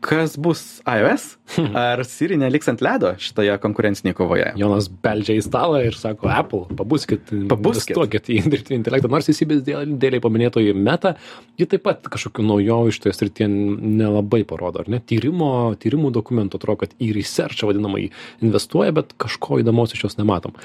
kas 0.03 0.38
bus 0.38 0.81
iOS? 0.88 1.36
Ar 1.77 2.03
Siri 2.05 2.38
neliks 2.39 2.67
ant 2.71 2.81
ledo 2.83 3.13
šitoje 3.21 3.55
konkurencinėje 3.63 4.17
kovoje? 4.17 4.49
Jonas 4.60 4.89
beldžia 4.89 5.38
į 5.39 5.43
stalą 5.45 5.79
ir 5.88 5.95
sako, 5.97 6.29
Apple, 6.31 6.65
pabuskit, 6.77 7.31
Pabuskit. 7.49 7.97
į 8.31 8.41
dirbtinį 8.45 8.81
intelektą. 8.81 9.12
Nors 9.12 9.29
įsibės 9.31 9.63
dėliai 9.65 10.21
paminėtoji 10.23 10.75
meta, 10.75 11.15
ji 11.60 11.69
taip 11.71 11.86
pat 11.88 12.10
kažkokių 12.12 12.45
naujovių 12.49 12.93
šitoje 12.97 13.15
srityje 13.15 13.47
nelabai 13.47 14.43
parodo, 14.47 14.83
ar 14.83 14.91
ne? 14.91 14.99
Tyrimo, 14.99 15.49
tyrimų 15.79 16.12
dokumentų 16.19 16.60
atrodo, 16.60 16.83
kad 16.83 16.95
į 17.01 17.13
researchą 17.17 17.71
vadinamai 17.71 18.10
investuoja, 18.43 18.93
bet 18.95 19.15
kažko 19.21 19.62
įdomaus 19.63 19.95
iš 19.95 20.05
jos 20.07 20.19
nematom. 20.19 20.55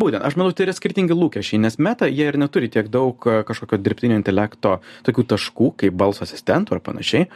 Būtent, 0.00 0.24
aš 0.24 0.38
manau, 0.40 0.54
tai 0.56 0.64
yra 0.64 0.74
skirtingi 0.76 1.12
lūkesčiai, 1.16 1.60
nes 1.60 1.76
meta 1.82 2.08
jie 2.08 2.24
ir 2.30 2.38
neturi 2.40 2.70
tiek 2.72 2.88
daug 2.88 3.20
e, 3.28 3.42
kažkokio 3.44 3.76
dirbtinio 3.82 4.16
intelekto 4.16 4.78
tokių 5.04 5.26
taškų 5.34 5.68
kaip 5.82 5.96
balso 6.00 6.24
asistentų 6.24 6.78
ar 6.78 6.80
panašiai, 6.86 7.26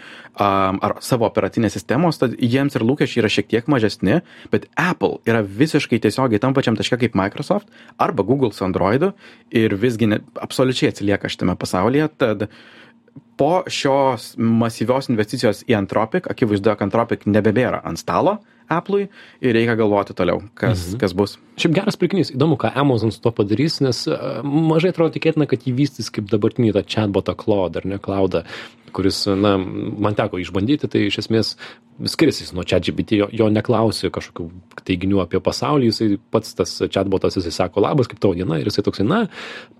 ar 0.40 0.96
savo 1.04 1.28
operacinės 1.44 1.76
sistemos, 1.76 2.18
tad 2.20 2.36
jiems 2.40 2.78
ir 2.78 2.84
lūkesčiai 2.88 3.22
yra 3.22 3.32
šiek 3.32 3.50
tiek 3.50 3.68
mažesni, 3.70 4.22
bet 4.52 4.66
Apple 4.80 5.20
yra 5.28 5.44
visiškai 5.44 6.00
tiesiogiai 6.00 6.40
tam 6.40 6.56
pačiam 6.56 6.78
taške 6.78 6.98
kaip 7.02 7.18
Microsoft 7.18 7.68
arba 7.98 8.24
Google 8.24 8.52
su 8.52 8.64
Androidu 8.64 9.12
ir 9.52 9.76
visgi 9.76 10.08
ne, 10.08 10.22
absoliučiai 10.40 10.94
atsilieka 10.94 11.28
šitame 11.28 11.56
pasaulyje, 11.60 12.08
tad 12.16 12.48
po 13.36 13.62
šios 13.70 14.32
masyvios 14.38 15.10
investicijos 15.10 15.62
į 15.68 15.76
Anthropic, 15.78 16.26
akivaizdu, 16.30 16.72
kad 16.72 16.88
Anthropic 16.88 17.26
nebebėra 17.26 17.82
ant 17.86 18.00
stalo 18.00 18.38
Apple'ui 18.72 19.10
ir 19.44 19.52
reikia 19.52 19.74
galvoti 19.76 20.14
toliau, 20.16 20.40
kas, 20.56 20.86
mhm. 20.88 21.00
kas 21.02 21.12
bus. 21.16 21.36
Šiaip 21.60 21.74
geras 21.76 21.98
pirkinys, 22.00 22.32
įdomu, 22.32 22.56
ką 22.60 22.70
Amazon 22.80 23.12
su 23.12 23.20
to 23.22 23.32
padarys, 23.34 23.76
nes 23.84 24.06
e, 24.08 24.16
mažai 24.42 24.94
atrodo 24.94 25.12
tikėtina, 25.18 25.46
kad 25.50 25.66
jį 25.66 25.74
vystys 25.82 26.08
kaip 26.14 26.30
dabartinį 26.32 26.72
tą 26.78 26.84
chatbotą 26.96 27.36
Cloud 27.38 27.76
ar 27.80 27.88
ne 27.90 28.00
Cloudą, 28.02 28.44
kuris, 28.94 29.24
na, 29.26 29.56
man 29.58 30.16
teko 30.18 30.40
išbandyti, 30.42 30.90
tai 30.90 31.06
iš 31.08 31.24
esmės 31.24 31.54
skiriasi 32.04 32.42
jis 32.42 32.52
nuo 32.52 32.64
ChatGPT, 32.66 33.18
jo, 33.20 33.28
jo 33.32 33.46
neklausi 33.52 34.10
kažkokių 34.12 34.48
teiginių 34.86 35.20
apie 35.22 35.38
pasaulį, 35.42 35.90
jisai 35.92 36.08
pats 36.34 36.56
tas 36.58 36.72
chatbotas, 36.90 37.36
jisai 37.38 37.52
sako 37.54 37.84
labas, 37.84 38.08
kaip 38.10 38.18
tavo 38.22 38.34
diena, 38.34 38.58
ir 38.58 38.68
jisai 38.68 38.82
toksai, 38.86 39.06
na, 39.06 39.20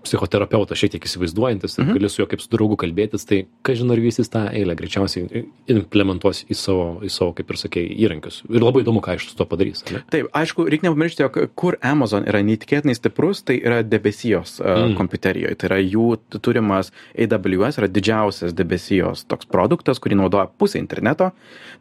psichoterapeutas 0.05 0.79
šiek 0.79 0.93
tiek 0.95 1.07
įsivaizduojantis, 1.09 1.75
mhm. 1.81 1.97
gali 1.97 2.11
su 2.11 2.21
juo 2.21 2.29
kaip 2.31 2.43
su 2.43 2.51
draugu 2.53 2.77
kalbėtis, 2.79 3.27
tai 3.27 3.41
kažin 3.67 3.91
ar 3.91 4.01
vystys 4.03 4.31
tą 4.31 4.45
eilę, 4.47 4.77
greičiausiai 4.79 5.43
implementuos 5.75 6.45
į 6.47 6.57
savo, 6.59 6.87
į 7.03 7.11
savo, 7.11 7.33
kaip 7.35 7.51
ir 7.51 7.59
sakė, 7.59 7.83
įrankius. 8.05 8.41
Ir 8.47 8.63
labai 8.63 8.85
įdomu, 8.85 9.03
ką 9.03 9.17
iš 9.19 9.27
to 9.35 9.47
padarys. 9.49 9.83
Ne? 9.91 10.03
Taip, 10.13 10.29
aišku, 10.35 10.67
reikia 10.71 10.87
nepamiršti, 10.87 11.25
jog 11.25 11.41
kur 11.59 11.79
Amazon 11.83 12.27
yra 12.29 12.43
neįtikėtinai 12.45 12.95
stiprus, 12.95 13.43
tai 13.47 13.57
yra 13.59 13.81
debesijos 13.83 14.59
uh, 14.61 14.85
mm. 14.85 14.95
kompiuterijoje. 14.99 15.59
Tai 15.59 15.71
yra 15.71 15.81
jų 15.83 16.07
turimas 16.39 16.93
AWS, 17.17 17.81
yra 17.81 17.91
didžiausias 17.91 18.55
debesijos 18.55 19.04
toks 19.29 19.49
produktas, 19.51 20.01
kurį 20.03 20.17
naudoja 20.21 20.47
pusė 20.49 20.81
interneto. 20.81 21.31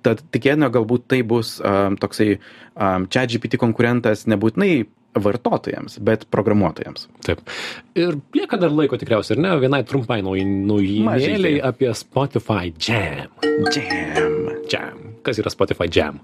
Tad 0.04 0.20
tikėtina, 0.34 0.70
galbūt 0.74 1.08
tai 1.14 1.22
bus 1.26 1.56
um, 1.64 1.96
toksai 2.00 2.34
um, 2.36 3.08
čia 3.08 3.24
GPT 3.30 3.60
konkurentas 3.62 4.26
nebūtinai 4.30 4.84
vartotojams, 5.14 5.98
bet 6.02 6.26
programuotojams. 6.34 7.06
Taip. 7.26 7.42
Ir 7.94 8.18
lieka 8.34 8.58
dar 8.58 8.74
laiko 8.74 8.98
tikriausiai, 8.98 9.38
ar 9.38 9.44
ne, 9.44 9.54
vienai 9.62 9.84
trumpai 9.86 10.20
naujieną 10.26 11.06
Mažytei. 11.06 11.60
apie 11.62 11.94
Spotify 11.94 12.72
Jam. 12.74 13.30
Jam. 13.70 14.38
Jam. 14.70 15.03
Kas 15.24 15.40
yra 15.42 15.50
Spotify 15.52 15.88
Jam? 15.90 16.20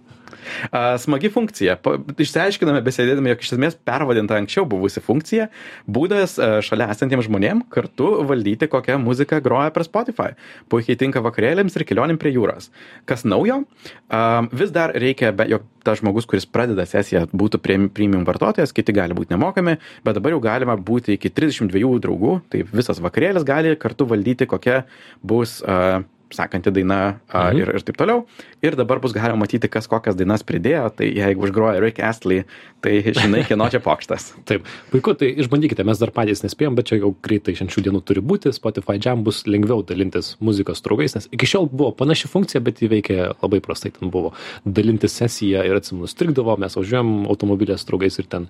A, 0.72 0.96
Smagi 0.98 1.28
funkcija. 1.30 1.76
Pa- 1.84 1.98
Išsiaiškiname 2.20 2.80
besėdėdami, 2.84 3.30
jog 3.32 3.42
iš 3.44 3.52
esmės 3.54 3.76
pervadinta 3.86 4.38
anksčiau 4.40 4.64
buvusi 4.68 5.02
funkcija, 5.04 5.48
būdas 5.86 6.36
šalia 6.66 6.88
esantiems 6.94 7.26
žmonėm 7.28 7.60
kartu 7.72 8.08
valdyti, 8.28 8.68
kokią 8.72 8.96
muziką 9.02 9.38
groja 9.44 9.70
per 9.74 9.84
Spotify. 9.86 10.30
Puikiai 10.72 10.98
tinka 11.00 11.22
vakarėlėms 11.24 11.76
ir 11.78 11.84
kelionėm 11.88 12.18
prie 12.20 12.32
jūros. 12.34 12.70
Kas 13.08 13.24
naujo? 13.28 13.62
A, 14.08 14.42
Vis 14.52 14.72
dar 14.74 14.92
reikia, 14.96 15.30
be- 15.36 15.48
jog 15.52 15.66
tas 15.86 16.00
žmogus, 16.02 16.26
kuris 16.28 16.44
pradeda 16.48 16.84
sesiją, 16.88 17.26
būtų 17.32 17.60
prem- 17.64 17.88
premium 17.92 18.24
vartotojas, 18.28 18.72
kiti 18.76 18.92
gali 18.96 19.14
būti 19.16 19.32
nemokami, 19.32 19.78
bet 20.04 20.18
dabar 20.18 20.34
jau 20.34 20.40
galima 20.44 20.74
būti 20.76 21.14
iki 21.16 21.30
32 21.32 22.00
draugų, 22.04 22.40
tai 22.52 22.64
visas 22.68 23.00
vakarėlis 23.00 23.46
gali 23.48 23.76
kartu 23.80 24.04
valdyti, 24.10 24.48
kokia 24.50 24.82
bus 25.24 25.60
a, 25.64 26.02
sekanti 26.30 26.70
daina 26.72 27.20
a, 27.28 27.50
Mhm. 27.50 27.58
ir, 27.60 27.68
ir 27.74 27.82
taip 27.86 27.96
toliau. 27.96 28.24
Ir 28.62 28.76
dabar 28.76 29.00
bus 29.00 29.12
galima 29.12 29.40
matyti, 29.46 29.68
kas 29.70 29.86
kokias 29.88 30.16
dainas 30.16 30.42
pridėjo. 30.42 30.90
Tai 30.96 31.06
jeigu 31.06 31.46
užgroja 31.48 31.80
Rick 31.80 31.98
Astley, 32.00 32.44
tai 32.80 33.02
žinai, 33.02 33.44
kieno 33.48 33.68
čia 33.70 33.80
pokštas. 33.80 34.32
Taip, 34.48 34.64
puiku, 34.90 35.14
tai 35.16 35.32
išbandykite, 35.36 35.84
mes 35.84 35.98
dar 35.98 36.10
patys 36.10 36.42
nespėjom, 36.44 36.74
bet 36.76 36.86
čia 36.90 36.98
jau 37.00 37.14
greitai 37.22 37.54
šiandien 37.56 37.88
dienų 37.88 38.02
turi 38.04 38.20
būti, 38.20 38.52
Spotify 38.52 38.98
Jam 39.00 39.22
bus 39.24 39.44
lengviau 39.46 39.82
dalintis 39.86 40.36
muzikos 40.40 40.82
draugais, 40.84 41.14
nes 41.16 41.28
iki 41.32 41.46
šiol 41.48 41.68
buvo 41.70 41.92
panaši 41.96 42.28
funkcija, 42.28 42.60
bet 42.64 42.80
ji 42.80 42.88
veikia 42.88 43.32
labai 43.42 43.60
prastai, 43.64 43.90
ten 43.96 44.10
buvo 44.10 44.32
dalinti 44.64 45.08
sesiją 45.08 45.64
ir 45.64 45.78
atsimenu, 45.80 46.08
strikdavo, 46.08 46.56
mes 46.60 46.76
važiuojam 46.76 47.26
automobilės 47.32 47.84
draugais 47.88 48.18
ir 48.20 48.28
ten 48.30 48.48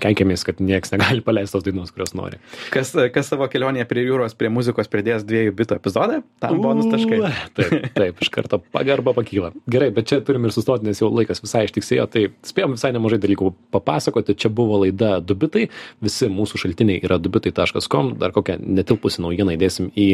kenkėmės, 0.00 0.44
kad 0.48 0.60
niekas 0.62 0.92
negali 0.94 1.20
paleisti 1.24 1.56
tos 1.56 1.64
dainos, 1.66 1.92
kurios 1.92 2.14
nori. 2.16 2.40
Kas, 2.72 2.92
kas 3.12 3.28
savo 3.32 3.46
kelionėje 3.52 3.86
prie 3.90 4.04
jūros, 4.06 4.34
prie 4.38 4.48
muzikos 4.52 4.88
pridės 4.92 5.24
dviejų 5.28 5.52
bitų 5.58 5.76
epizodą, 5.80 6.22
tam 6.40 6.60
bonus 6.64 6.88
taškai. 6.92 7.11
Okay. 7.12 7.50
Taip, 7.56 7.86
taip, 7.96 8.22
iš 8.24 8.30
karto 8.32 8.58
pagarba 8.72 9.14
pakyla. 9.16 9.52
Gerai, 9.70 9.90
bet 9.94 10.08
čia 10.10 10.20
turim 10.24 10.46
ir 10.46 10.54
sustoti, 10.54 10.86
nes 10.88 11.00
jau 11.00 11.10
laikas 11.12 11.42
visai 11.42 11.64
ištiksėjo, 11.68 12.06
tai 12.12 12.24
spėjom 12.46 12.76
visai 12.76 12.92
nemažai 12.96 13.20
dalykų 13.22 13.52
papasakoti. 13.74 14.36
Čia 14.38 14.50
buvo 14.52 14.80
laida 14.84 15.18
Dubitai, 15.24 15.66
visi 16.04 16.28
mūsų 16.32 16.60
šaltiniai 16.64 17.02
yra 17.04 17.18
dubitai.com, 17.22 18.14
dar 18.20 18.34
kokią 18.34 18.58
netilpusi 18.62 19.22
naujieną 19.24 19.56
įdėsim 19.56 19.90
į 19.92 20.08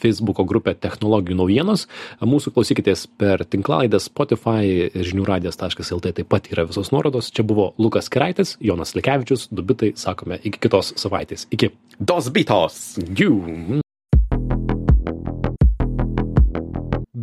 Facebook 0.00 0.42
grupę 0.48 0.74
technologijų 0.78 1.38
naujienos. 1.40 1.86
Mūsų 2.24 2.54
klausykitės 2.56 3.06
per 3.20 3.44
tinklalaidę 3.48 4.00
Spotify, 4.02 4.90
žinių 4.94 5.28
radijas.lt 5.28 6.14
taip 6.18 6.30
pat 6.30 6.50
yra 6.52 6.66
visos 6.68 6.92
nuorodos. 6.94 7.30
Čia 7.34 7.46
buvo 7.46 7.72
Lukas 7.78 8.10
Kiraitis, 8.12 8.56
Jonas 8.64 8.94
Likevičius, 8.98 9.48
Dubitai, 9.54 9.94
sakome, 9.98 10.40
iki 10.42 10.60
kitos 10.66 10.94
savaitės. 11.00 11.48
Iki. 11.54 11.72
Dos 12.00 12.30
bitos. 12.34 12.84
Jų. 12.98 13.83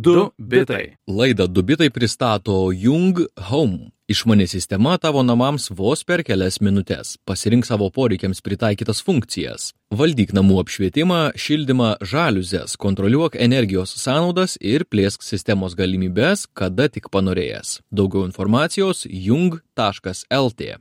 Du 0.02 0.32
bitai. 0.38 0.96
Laidą 1.06 1.46
Dubitai 1.46 1.90
pristato 1.90 2.72
Jung 2.72 3.18
Home. 3.50 3.90
Išmani 4.08 4.46
sistema 4.46 4.96
tavo 4.98 5.22
namams 5.22 5.68
vos 5.70 6.02
per 6.04 6.24
kelias 6.26 6.58
minutės. 6.58 7.14
Pasirink 7.28 7.68
savo 7.68 7.86
poreikiams 7.94 8.42
pritaikytas 8.42 8.98
funkcijas. 9.06 9.68
Valdyk 9.94 10.34
namų 10.34 10.58
apšvietimą, 10.64 11.20
šildymą, 11.38 11.92
žaliuzės, 12.02 12.74
kontroliuok 12.82 13.38
energijos 13.46 13.94
sąnaudas 14.02 14.58
ir 14.58 14.88
plėsk 14.90 15.22
sistemos 15.22 15.78
galimybės, 15.78 16.48
kada 16.50 16.88
tik 16.90 17.06
panorėjęs. 17.14 17.78
Daugiau 17.94 18.26
informacijos 18.26 19.06
jung.lt. 19.06 20.72